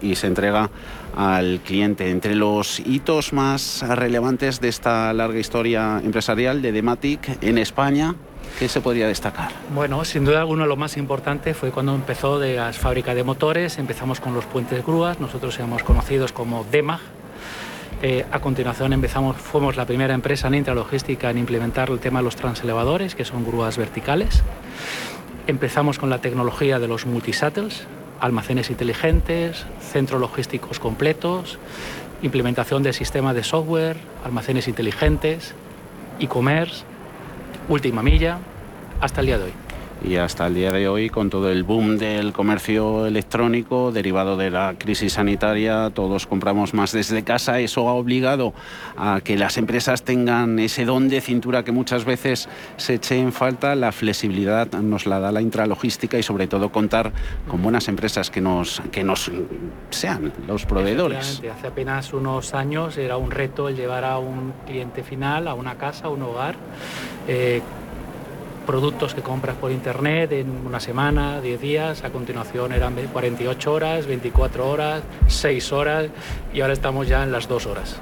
[0.00, 0.70] y se entrega
[1.16, 2.10] al cliente.
[2.10, 8.14] Entre los hitos más relevantes de esta larga historia empresarial de Dematic en España,
[8.58, 9.50] ¿Qué se podría destacar?
[9.74, 13.78] Bueno, sin duda alguno lo más importante fue cuando empezó de las fábricas de motores,
[13.78, 17.00] empezamos con los puentes grúas, nosotros éramos conocidos como DEMAG,
[18.02, 22.24] eh, a continuación empezamos, fuimos la primera empresa en intralogística en implementar el tema de
[22.24, 24.42] los transelevadores, que son grúas verticales.
[25.46, 27.86] Empezamos con la tecnología de los multisattles,
[28.20, 31.58] almacenes inteligentes, centros logísticos completos,
[32.22, 35.54] implementación de sistemas de software, almacenes inteligentes,
[36.18, 36.82] e-commerce,
[37.68, 38.38] última milla,
[39.00, 39.61] hasta el día de hoy
[40.04, 44.50] y hasta el día de hoy con todo el boom del comercio electrónico derivado de
[44.50, 48.52] la crisis sanitaria, todos compramos más desde casa, eso ha obligado
[48.96, 53.32] a que las empresas tengan ese don de cintura que muchas veces se eche en
[53.32, 57.12] falta, la flexibilidad nos la da la intralogística y sobre todo contar
[57.48, 59.30] con buenas empresas que nos, que nos
[59.90, 61.42] sean los proveedores.
[61.50, 66.06] Hace apenas unos años era un reto llevar a un cliente final, a una casa,
[66.06, 66.56] a un hogar.
[67.28, 67.62] Eh,
[68.66, 74.06] productos que compras por internet en una semana, 10 días, a continuación eran 48 horas,
[74.06, 76.06] 24 horas, 6 horas
[76.52, 78.00] y ahora estamos ya en las 2 horas.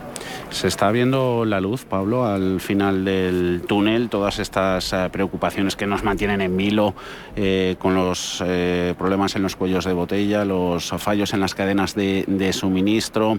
[0.50, 5.86] Se está viendo la luz, Pablo, al final del túnel, todas estas eh, preocupaciones que
[5.86, 6.94] nos mantienen en vilo
[7.36, 11.94] eh, con los eh, problemas en los cuellos de botella, los fallos en las cadenas
[11.94, 13.38] de, de suministro.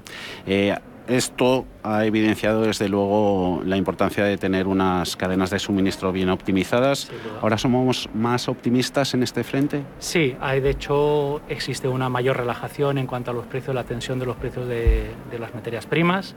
[1.07, 7.11] Esto ha evidenciado desde luego la importancia de tener unas cadenas de suministro bien optimizadas.
[7.41, 9.83] ¿Ahora somos más optimistas en este frente?
[9.99, 14.19] Sí, hay, de hecho existe una mayor relajación en cuanto a los precios, la tensión
[14.19, 16.35] de los precios de, de las materias primas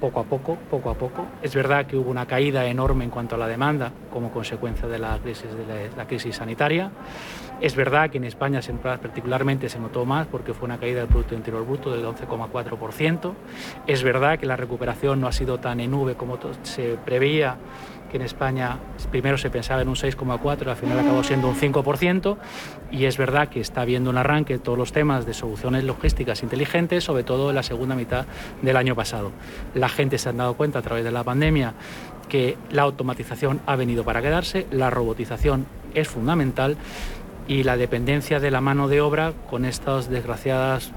[0.00, 1.26] poco a poco, poco a poco.
[1.42, 4.98] Es verdad que hubo una caída enorme en cuanto a la demanda como consecuencia de
[4.98, 6.90] la crisis, de la, crisis sanitaria.
[7.60, 11.34] Es verdad que en España particularmente se notó más porque fue una caída del Producto
[11.34, 13.32] Interior Bruto del 11,4%.
[13.86, 17.56] Es verdad que la recuperación no ha sido tan en nube como se preveía
[18.10, 18.78] que en España
[19.10, 22.36] primero se pensaba en un 6,4, al final acabó siendo un 5%,
[22.92, 26.42] y es verdad que está habiendo un arranque en todos los temas de soluciones logísticas
[26.42, 28.26] inteligentes, sobre todo en la segunda mitad
[28.62, 29.32] del año pasado.
[29.74, 31.74] La gente se ha dado cuenta a través de la pandemia
[32.28, 36.76] que la automatización ha venido para quedarse, la robotización es fundamental
[37.48, 40.92] y la dependencia de la mano de obra con estas desgraciadas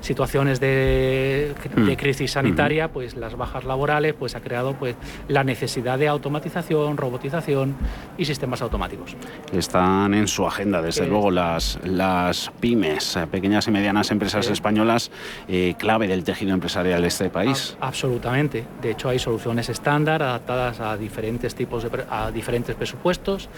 [0.00, 1.92] situaciones de, mm.
[1.92, 4.96] crisis sanitaria, pues las bajas laborales, pues ha creado pues
[5.28, 7.76] la necesidad de automatización, robotización
[8.18, 9.16] y sistemas automáticos.
[9.52, 15.10] Están en su agenda, desde luego, las, las pymes, eh, pequeñas y medianas empresas españolas,
[15.48, 17.76] eh, clave del tejido empresarial de este país.
[17.80, 18.64] absolutamente.
[18.80, 23.48] De hecho, hay soluciones estándar adaptadas a diferentes tipos de, a diferentes presupuestos.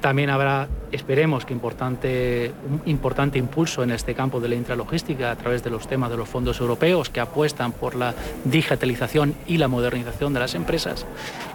[0.00, 5.36] También habrá, esperemos que importante, un importante impulso en este campo de la intralogística a
[5.36, 9.68] través de los temas de los fondos europeos que apuestan por la digitalización y la
[9.68, 11.04] modernización de las empresas.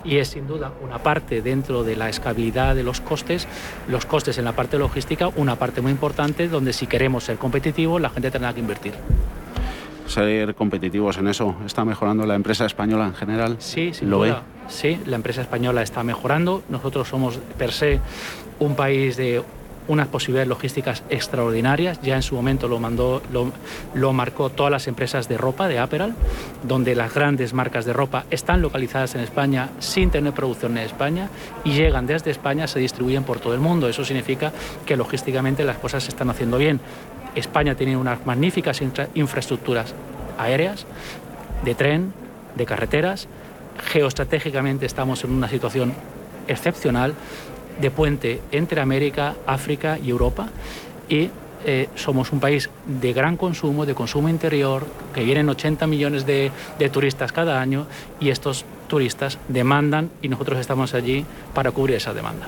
[0.03, 3.47] Y es sin duda una parte dentro de la escalabilidad de los costes,
[3.87, 7.99] los costes en la parte logística, una parte muy importante donde si queremos ser competitivos
[7.99, 8.93] la gente tendrá que invertir
[10.07, 11.55] ser competitivos en eso.
[11.65, 13.55] ¿Está mejorando la empresa española en general?
[13.59, 14.43] Sí, sin ¿Lo duda.
[14.67, 16.63] Sí, la empresa española está mejorando.
[16.69, 17.99] Nosotros somos per se
[18.59, 19.43] un país de
[19.87, 22.01] unas posibilidades logísticas extraordinarias.
[22.01, 23.21] Ya en su momento lo, mandó,
[23.93, 26.15] lo, marcó todas las empresas de ropa, de Aperal,
[26.63, 31.29] donde las grandes marcas de ropa están localizadas en España sin tener producción en España
[31.63, 33.87] y llegan desde España, se distribuyen por todo el mundo.
[33.87, 34.51] Eso significa
[34.85, 36.79] que logísticamente las cosas se están haciendo bien.
[37.35, 38.81] España tiene unas magníficas
[39.13, 39.93] infraestructuras
[40.37, 40.85] aéreas,
[41.63, 42.13] de tren,
[42.55, 43.27] de carreteras.
[43.91, 45.93] Geoestratégicamente estamos en una situación
[46.47, 47.13] excepcional
[47.79, 50.49] de puente entre América, África y Europa
[51.09, 51.29] y
[51.67, 56.51] eh, somos un país de gran consumo, de consumo interior, que vienen 80 millones de,
[56.77, 57.87] de, turistas cada año
[58.19, 62.47] y estos turistas demandan y nosotros estamos allí para cubrir esa demanda.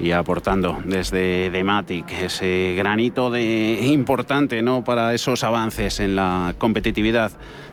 [0.00, 4.82] y aportando desde Dematic ese granito de importante ¿no?
[4.82, 7.30] para esos avances en la competitividad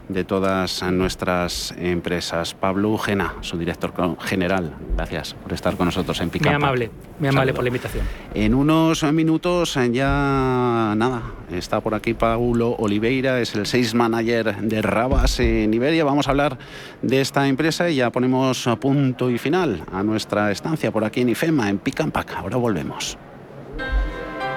[0.09, 2.53] de todas nuestras empresas.
[2.53, 6.57] Pablo Gena, su director general, gracias por estar con nosotros en Picampa.
[6.57, 8.05] Muy amable, muy amable por la invitación.
[8.33, 14.81] En unos minutos ya nada, está por aquí Paulo Oliveira, es el sales manager de
[14.81, 16.03] Rabas en Iberia.
[16.03, 16.57] Vamos a hablar
[17.01, 21.29] de esta empresa y ya ponemos punto y final a nuestra estancia por aquí en
[21.29, 22.33] IFEMA, en Picampac.
[22.35, 23.17] Ahora volvemos.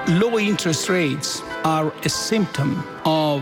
[0.07, 3.41] Low interest rates are a symptom of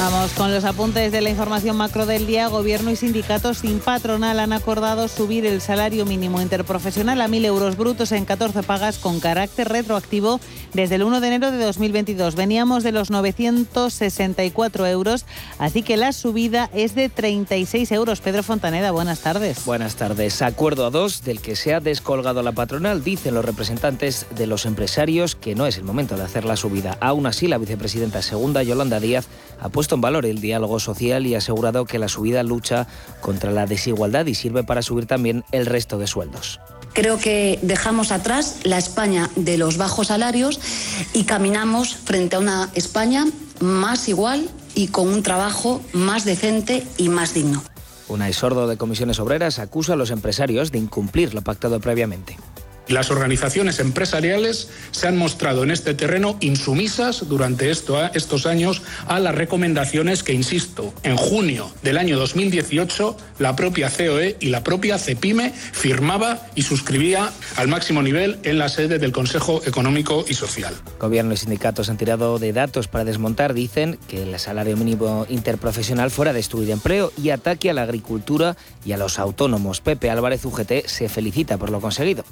[0.00, 2.48] Vamos con los apuntes de la información macro del día.
[2.48, 7.76] Gobierno y sindicatos sin patronal han acordado subir el salario mínimo interprofesional a 1.000 euros
[7.76, 10.40] brutos en 14 pagas con carácter retroactivo
[10.72, 12.34] desde el 1 de enero de 2022.
[12.34, 15.26] Veníamos de los 964 euros,
[15.58, 18.22] así que la subida es de 36 euros.
[18.22, 19.66] Pedro Fontaneda, buenas tardes.
[19.66, 20.40] Buenas tardes.
[20.40, 24.64] Acuerdo a dos del que se ha descolgado la patronal, dicen los representantes de los
[24.64, 26.96] empresarios que no es el momento de hacer la subida.
[27.02, 29.26] Aún así, la vicepresidenta segunda, Yolanda Díaz,
[29.60, 32.86] ha puesto en valor el diálogo social y ha asegurado que la subida lucha
[33.20, 36.60] contra la desigualdad y sirve para subir también el resto de sueldos.
[36.92, 40.60] Creo que dejamos atrás la España de los bajos salarios
[41.12, 43.26] y caminamos frente a una España
[43.60, 47.62] más igual y con un trabajo más decente y más digno.
[48.08, 52.36] Una exordo de comisiones obreras acusa a los empresarios de incumplir lo pactado previamente.
[52.88, 59.20] Las organizaciones empresariales se han mostrado en este terreno insumisas durante esto, estos años a
[59.20, 64.98] las recomendaciones que, insisto, en junio del año 2018 la propia COE y la propia
[64.98, 70.74] CEPIME firmaba y suscribía al máximo nivel en la sede del Consejo Económico y Social.
[70.98, 76.10] Gobierno y sindicatos han tirado de datos para desmontar, dicen que el salario mínimo interprofesional
[76.10, 79.80] fuera destruir empleo y ataque a la agricultura y a los autónomos.
[79.80, 82.24] Pepe Álvarez UGT se felicita por lo conseguido.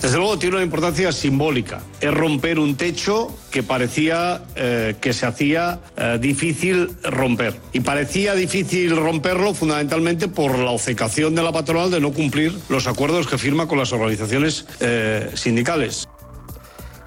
[0.00, 1.80] Desde luego tiene una importancia simbólica.
[2.00, 7.54] Es romper un techo que parecía eh, que se hacía eh, difícil romper.
[7.72, 12.86] Y parecía difícil romperlo fundamentalmente por la obcecación de la patronal de no cumplir los
[12.86, 16.08] acuerdos que firma con las organizaciones eh, sindicales.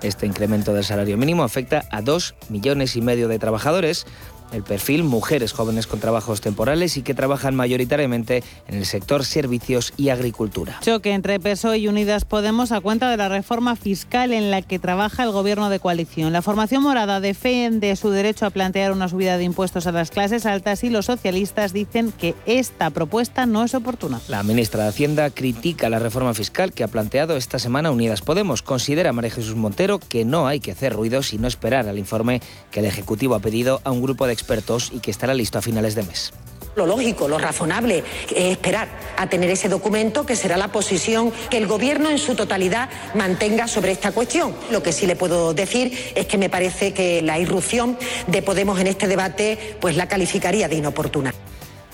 [0.02, 4.06] Este incremento del salario mínimo afecta a dos millones y medio de trabajadores
[4.52, 9.94] el perfil mujeres jóvenes con trabajos temporales y que trabajan mayoritariamente en el sector servicios
[9.98, 10.80] y agricultura.
[10.82, 14.80] Choque entre PSOE y Unidas Podemos a cuenta de la reforma fiscal en la que
[14.80, 16.34] trabaja el gobierno de coalición.
[16.34, 20.46] La formación morada defiende su derecho a plantear una subida de impuestos a las clases
[20.46, 24.22] altas y los socialistas dicen que esta propuesta no es oportuna.
[24.28, 28.62] La ministra de Hacienda critica la reforma fiscal que ha planteado esta semana Unidas Podemos.
[28.62, 32.42] Considera María Jesús Montero que no hay que hacer ruido sino esperar al informe
[32.72, 35.62] que el Ejecutivo ha pedido a un grupo de expertos y que estará listo a
[35.62, 36.32] finales de mes.
[36.76, 38.04] Lo lógico, lo razonable
[38.36, 42.36] es esperar a tener ese documento que será la posición que el Gobierno en su
[42.36, 44.54] totalidad mantenga sobre esta cuestión.
[44.72, 48.80] Lo que sí le puedo decir es que me parece que la irrupción de Podemos
[48.80, 51.34] en este debate pues la calificaría de inoportuna.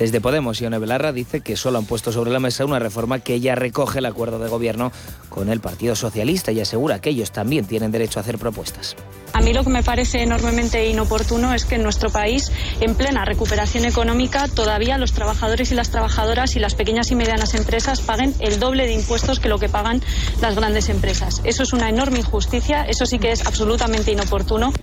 [0.01, 3.39] Desde Podemos, Ione Belarra dice que solo han puesto sobre la mesa una reforma que
[3.39, 4.91] ya recoge el acuerdo de gobierno
[5.29, 8.95] con el Partido Socialista y asegura que ellos también tienen derecho a hacer propuestas.
[9.33, 13.25] A mí lo que me parece enormemente inoportuno es que en nuestro país, en plena
[13.25, 18.33] recuperación económica, todavía los trabajadores y las trabajadoras y las pequeñas y medianas empresas paguen
[18.39, 20.01] el doble de impuestos que lo que pagan
[20.41, 21.41] las grandes empresas.
[21.43, 24.73] Eso es una enorme injusticia, eso sí que es absolutamente inoportuno.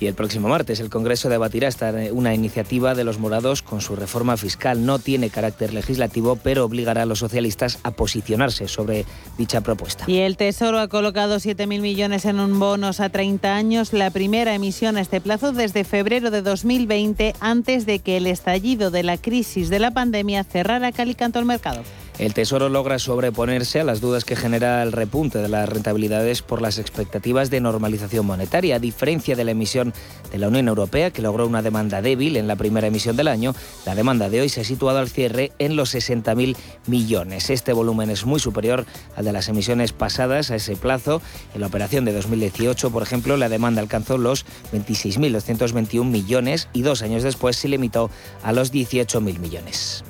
[0.00, 3.96] Y el próximo martes el Congreso debatirá esta, una iniciativa de los morados con su
[3.96, 4.86] reforma fiscal.
[4.86, 9.04] No tiene carácter legislativo, pero obligará a los socialistas a posicionarse sobre
[9.36, 10.04] dicha propuesta.
[10.06, 14.54] Y el Tesoro ha colocado 7.000 millones en un bonos a 30 años, la primera
[14.54, 19.16] emisión a este plazo desde febrero de 2020, antes de que el estallido de la
[19.16, 21.82] crisis de la pandemia cerrara calicanto el mercado.
[22.18, 26.60] El Tesoro logra sobreponerse a las dudas que genera el repunte de las rentabilidades por
[26.60, 29.94] las expectativas de normalización monetaria, a diferencia de la emisión
[30.32, 33.54] de la Unión Europea, que logró una demanda débil en la primera emisión del año.
[33.86, 36.56] La demanda de hoy se ha situado al cierre en los 60.000
[36.88, 37.50] millones.
[37.50, 41.22] Este volumen es muy superior al de las emisiones pasadas a ese plazo.
[41.54, 47.02] En la operación de 2018, por ejemplo, la demanda alcanzó los 26.221 millones y dos
[47.02, 48.10] años después se limitó
[48.42, 50.02] a los 18.000 millones.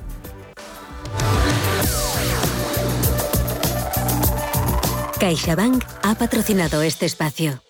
[5.19, 7.61] CaixaBank ha patrocinado este espacio.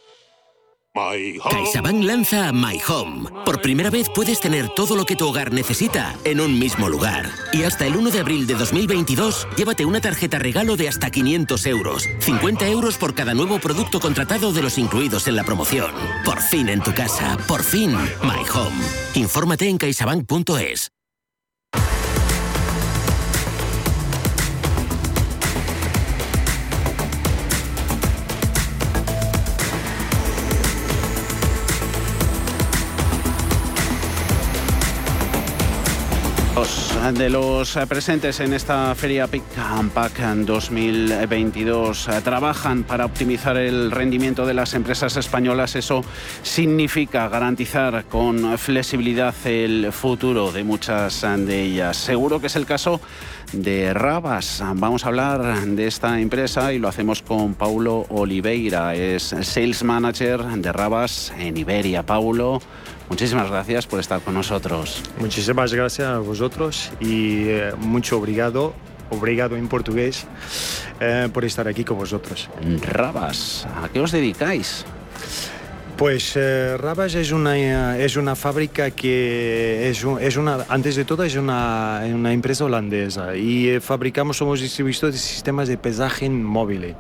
[0.95, 3.31] CaixaBank lanza My Home.
[3.47, 7.31] Por primera vez puedes tener todo lo que tu hogar necesita en un mismo lugar.
[7.53, 11.67] Y hasta el 1 de abril de 2022, llévate una tarjeta regalo de hasta 500
[11.67, 12.05] euros.
[12.21, 15.93] 50 euros por cada nuevo producto contratado de los incluidos en la promoción.
[16.25, 17.39] Por fin en tu casa.
[17.47, 17.93] Por fin,
[18.23, 18.85] My Home.
[19.15, 20.91] Infórmate en caixabank.es.
[36.59, 43.57] de los eh, presentes en esta feria Pick and Pack 2022 eh, trabajan para optimizar
[43.57, 45.77] el rendimiento de las empresas españolas.
[45.77, 46.03] Eso
[46.43, 51.97] significa garantizar con flexibilidad el futuro de muchas de ellas.
[51.97, 53.01] Seguro que es el caso
[53.53, 54.61] de Rabas.
[54.75, 58.97] Vamos a hablar de esta empresa y lo hacemos con Paulo Oliveira.
[58.97, 62.03] Es Sales Manager de Rabas en Iberia.
[62.03, 62.61] Paulo.
[63.09, 65.03] Muchísimas gracias por estar con nosotros.
[65.19, 68.75] Muchísimas gracias a vosotros y eh, mucho obrigado,
[69.11, 70.27] obrigado en portugués,
[71.01, 72.51] eh, por estar aquí con vosotros.
[72.83, 74.85] Rabas, ¿a qué os dedicáis?
[75.97, 81.25] Pues eh, Rabas es una, es una fábrica que es, es, una, antes de todo
[81.25, 86.95] es una, una empresa holandesa y fabricamos, somos distribuidores de sistemas de pesaje móvil.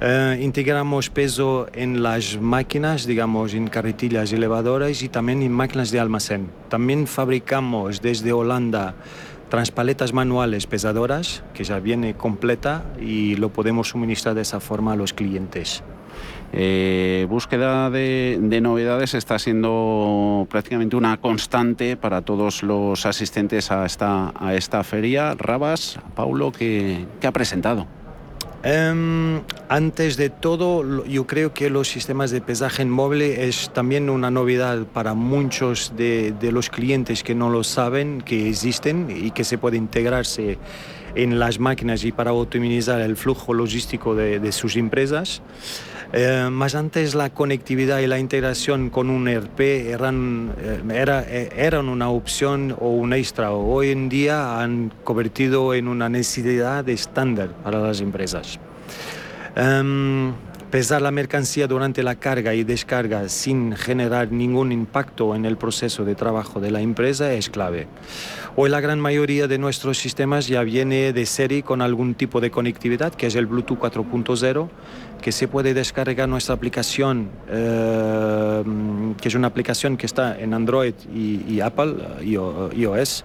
[0.00, 5.98] Eh, integramos peso en las máquinas, digamos, en carretillas elevadoras y también en máquinas de
[5.98, 6.50] almacén.
[6.68, 8.94] También fabricamos desde Holanda
[9.48, 14.96] transpaletas manuales pesadoras, que ya viene completa y lo podemos suministrar de esa forma a
[14.96, 15.82] los clientes.
[16.52, 24.28] Eh, búsqueda de, novedades está siendo prácticamente una constante para todos los asistentes a esta,
[24.28, 25.34] a feria.
[25.34, 27.86] Rabas, Paulo, ¿qué, qué ha presentado?
[28.64, 34.30] Em, antes de todo, yo creo que los sistemas de pesaje móvil es también una
[34.32, 39.58] novedad para muchos de, los clientes que no lo saben, que existen y que se
[39.58, 40.58] puede integrarse
[41.14, 45.40] en las máquinas y para optimizar el flujo logístico de sus empresas.
[46.12, 51.50] Eh, más antes la conectividad y la integración con un ERP eran, eh, era, eh,
[51.54, 53.52] eran una opción o un extra.
[53.52, 58.58] Hoy en día han convertido en una necesidad estándar para las empresas.
[59.54, 60.32] Em,
[60.70, 66.04] pesar la mercancía durante la carga y descarga sin generar ningún impacto en el proceso
[66.06, 67.86] de trabajo de la empresa es clave.
[68.56, 72.50] Hoy la gran mayoría de nuestros sistemas ya viene de serie con algún tipo de
[72.50, 74.68] conectividad, que es el Bluetooth 4.0
[75.20, 78.62] que se puede descargar nuestra aplicación, eh,
[79.20, 83.24] que es una aplicación que está en Android y, Apple, iOS.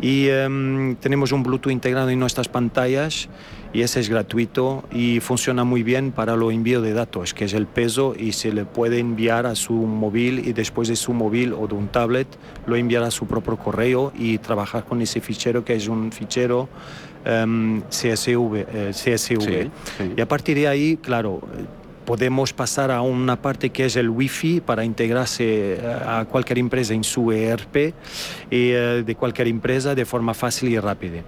[0.00, 3.28] Y em, tenemos un Bluetooth integrado en nuestras pantallas
[3.72, 7.52] y ese es gratuito y funciona muy bien para lo envío de datos, que es
[7.52, 11.52] el peso y se le puede enviar a su móvil y después de su móvil
[11.52, 12.26] o de un tablet
[12.66, 16.68] lo enviará a su propio correo y trabajar con ese fichero que es un fichero
[17.26, 18.66] Em, CSV.
[18.72, 19.70] Eh, CSV.
[20.16, 21.40] Y a partir de ahí, claro,
[22.04, 26.94] podemos pasar a una parte que es el Wi-Fi para integrarse eh, a cualquier empresa
[26.94, 27.76] en su ERP
[28.48, 31.22] y, eh, de cualquier empresa de forma fácil y rápida.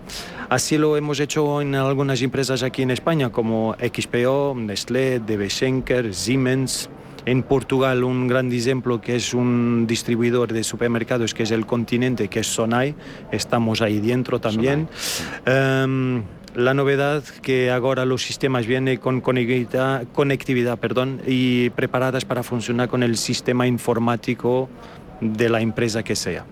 [0.48, 6.14] Así lo hemos hecho en algunas empresas aquí en España como XPO, Nestlé, DB Schenker,
[6.14, 6.88] Siemens,
[7.28, 12.28] en Portugal un gran ejemplo que es un distribuidor de supermercados que es el continente,
[12.28, 12.94] que es Sonai,
[13.30, 14.88] estamos ahí dentro también.
[15.44, 16.22] Em,
[16.54, 22.88] la novedad que ahora los sistemas vienen con conectividad, conectividad perdón, y preparadas para funcionar
[22.88, 24.70] con el sistema informático
[25.20, 26.46] de la empresa que sea.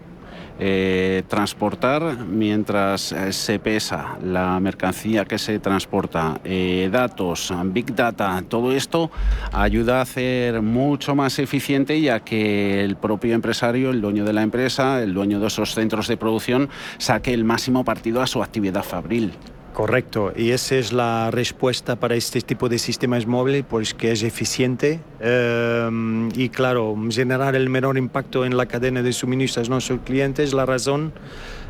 [0.59, 8.43] Eh, transportar mientras eh, se pesa la mercancía que se transporta, eh, datos, big data,
[8.49, 9.11] todo esto
[9.53, 14.43] ayuda a hacer mucho más eficiente ya que el propio empresario, el dueño de la
[14.43, 18.83] empresa, el dueño de esos centros de producción, saque el máximo partido a su actividad
[18.83, 19.33] fabril.
[19.77, 24.23] Correcto, y esa es la respuesta para este tipo de sistemas móviles, pues que es
[24.23, 25.01] eficiente.
[25.21, 30.55] Eh, y claro, generar el menor impacto en la cadena de suministros a nuestros clientes,
[30.55, 31.13] la razón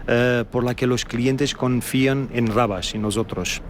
[0.06, 3.60] eh, por la que los clientes confían en Rabas y nosotros.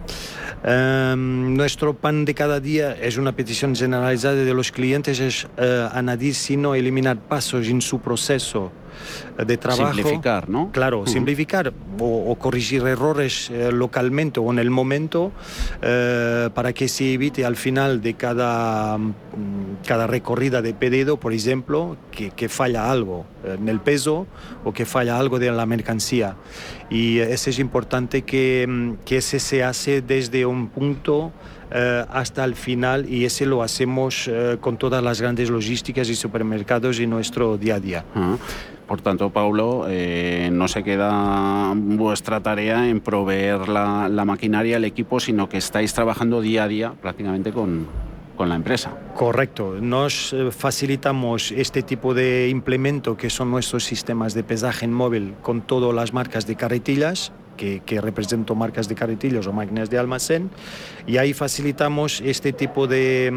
[0.63, 5.47] Eh, nuestro pan de cada día es una petición generalizada de los clientes, es
[5.91, 8.71] añadir sino eliminar pasos en su proceso
[9.45, 9.93] de trabajo.
[9.93, 10.71] Simplificar, ¿no?
[10.71, 15.31] Claro, simplificar o, corregir errores eh, localmente o en el momento
[15.81, 21.33] eh, para que se evite al final de cada, mm, cada recorrida de pedido, por
[21.33, 24.27] ejemplo, que, que falla algo en el peso
[24.63, 26.35] o que falla algo de la mercancía.
[26.89, 31.31] Y eso es importante que, mm, que ese se hace desde un punto
[31.69, 36.15] eh, hasta el final y ese lo hacemos eh, con todas las grandes logísticas y
[36.15, 38.05] supermercados en nuestro día a día.
[38.87, 44.85] Por tanto, Paulo, eh, no se queda vuestra tarea en proveer la, la, maquinaria, el
[44.85, 47.85] equipo, sino que estáis trabajando día a día prácticamente con,
[48.37, 48.91] con la empresa.
[49.15, 49.75] Correcto.
[49.81, 55.93] Nos facilitamos este tipo de implemento que son nuestros sistemas de pesaje móvil con todas
[55.93, 60.49] las marcas de carretillas que, que represento marcas de carretillos o máquinas de almacén
[61.07, 63.33] y ahí facilitamos este tipo de,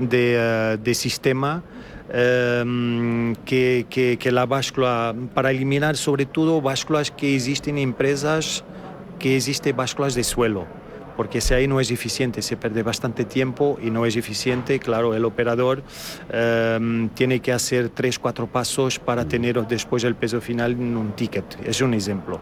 [0.00, 1.62] de, de sistema
[2.08, 8.64] que, que, que, la báscula, para eliminar sobre todo básculas que existen en empresas,
[9.18, 10.66] que existen básculas de suelo,
[11.16, 15.14] porque si ahí no es eficiente, se pierde bastante tiempo y no es eficiente, claro,
[15.14, 15.82] el operador
[16.32, 21.12] um, tiene que hacer tres, cuatro pasos para tener después el peso final en un
[21.12, 22.40] ticket, es un ejemplo.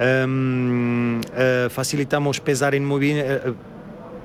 [0.00, 3.50] Um, uh, facilitamos pesar en movimiento.
[3.50, 3.74] Uh,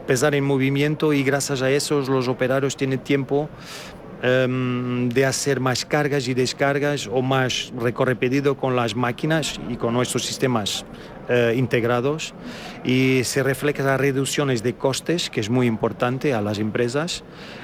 [0.10, 3.48] pesar en movimiento y gracias a eso los operarios tienen tiempo
[4.24, 9.94] um, de hacer más cargas y descargas o más recorrido con las máquinas y con
[9.94, 10.86] nuestros sistemas
[11.30, 12.34] uh, integrados
[12.84, 17.24] y se refleja las reducciones de costes, que es muy importante a las empresas.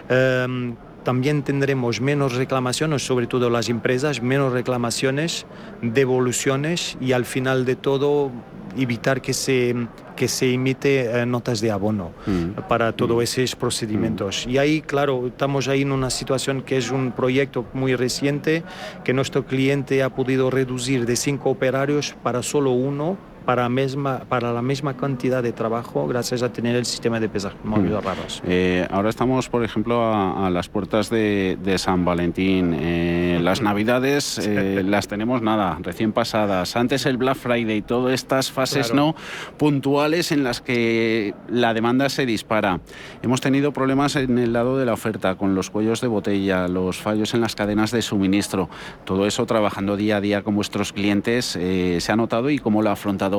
[0.09, 5.45] Um, también tendremos menos reclamaciones, sobre todo las empresas, menos reclamaciones,
[5.83, 8.31] devoluciones y al final de todo
[8.75, 9.75] evitar que se,
[10.15, 12.67] que se emite eh, notas de abono mm.
[12.67, 13.21] para todos mm.
[13.21, 14.45] esos procedimientos.
[14.45, 14.49] Mm.
[14.49, 18.63] Y ahí, claro, estamos ahí en una situación que es un proyecto muy reciente,
[19.03, 24.51] que nuestro cliente ha podido reducir de cinco operarios para solo uno para, misma, para
[24.53, 28.01] la misma cantidad de trabajo gracias a tener el sistema de pesaje móvil mm.
[28.01, 28.41] raros.
[28.45, 32.75] Eh, ahora estamos, por ejemplo, a, a las puertas de, de San Valentín.
[32.77, 36.75] Eh, las Navidades eh, las tenemos nada, recién pasadas.
[36.75, 38.95] Antes el Black Friday, todas estas fases Claro.
[38.95, 39.15] no
[39.57, 42.79] puntuales en las que la demanda se dispara.
[43.21, 46.97] Hemos tenido problemas en el lado de la oferta, con los cuellos de botella, los
[46.97, 48.69] fallos en las cadenas de suministro.
[49.05, 52.81] Todo eso trabajando día a día con vuestros clientes, eh, ¿se ha notado y cómo
[52.81, 53.34] lo ha afrontado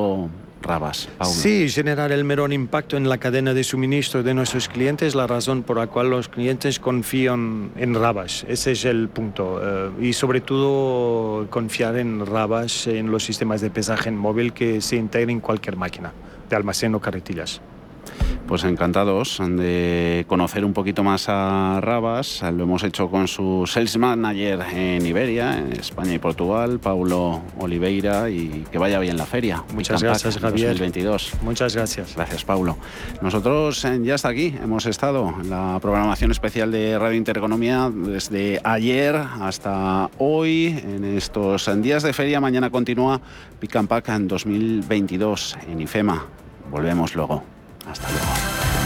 [0.62, 1.08] Rabas?
[1.22, 5.26] Sí, generar el menor impacto en la cadena de suministro de nuestros clientes es la
[5.26, 8.44] razón por la cual los clientes confían en Rabas.
[8.48, 9.60] Ese es el punto.
[9.62, 14.80] Eh, y sobre todo confiar en Rabas, en los sistemas de pesaje en móvil que
[14.80, 16.12] se integren en cualquier máquina
[16.48, 17.60] de almacén o carretillas.
[18.46, 22.42] Pues encantados de conocer un poquito más a Rabas.
[22.42, 28.30] Lo hemos hecho con su sales manager en Iberia, en España y Portugal, Paulo Oliveira,
[28.30, 29.64] y que vaya bien la feria.
[29.74, 30.68] Muchas gracias, Javier.
[30.68, 31.32] 2022.
[31.42, 32.14] Muchas gracias.
[32.14, 32.76] Gracias, Paulo.
[33.20, 38.60] Nosotros eh, ya hasta aquí hemos estado en la programación especial de Radio Intereconomía desde
[38.62, 42.40] ayer hasta hoy, en estos días de feria.
[42.40, 43.20] Mañana continúa
[43.58, 46.26] Pick and Pack en 2022 en IFEMA.
[46.70, 47.55] Volvemos luego.
[47.86, 48.85] Hasta luego.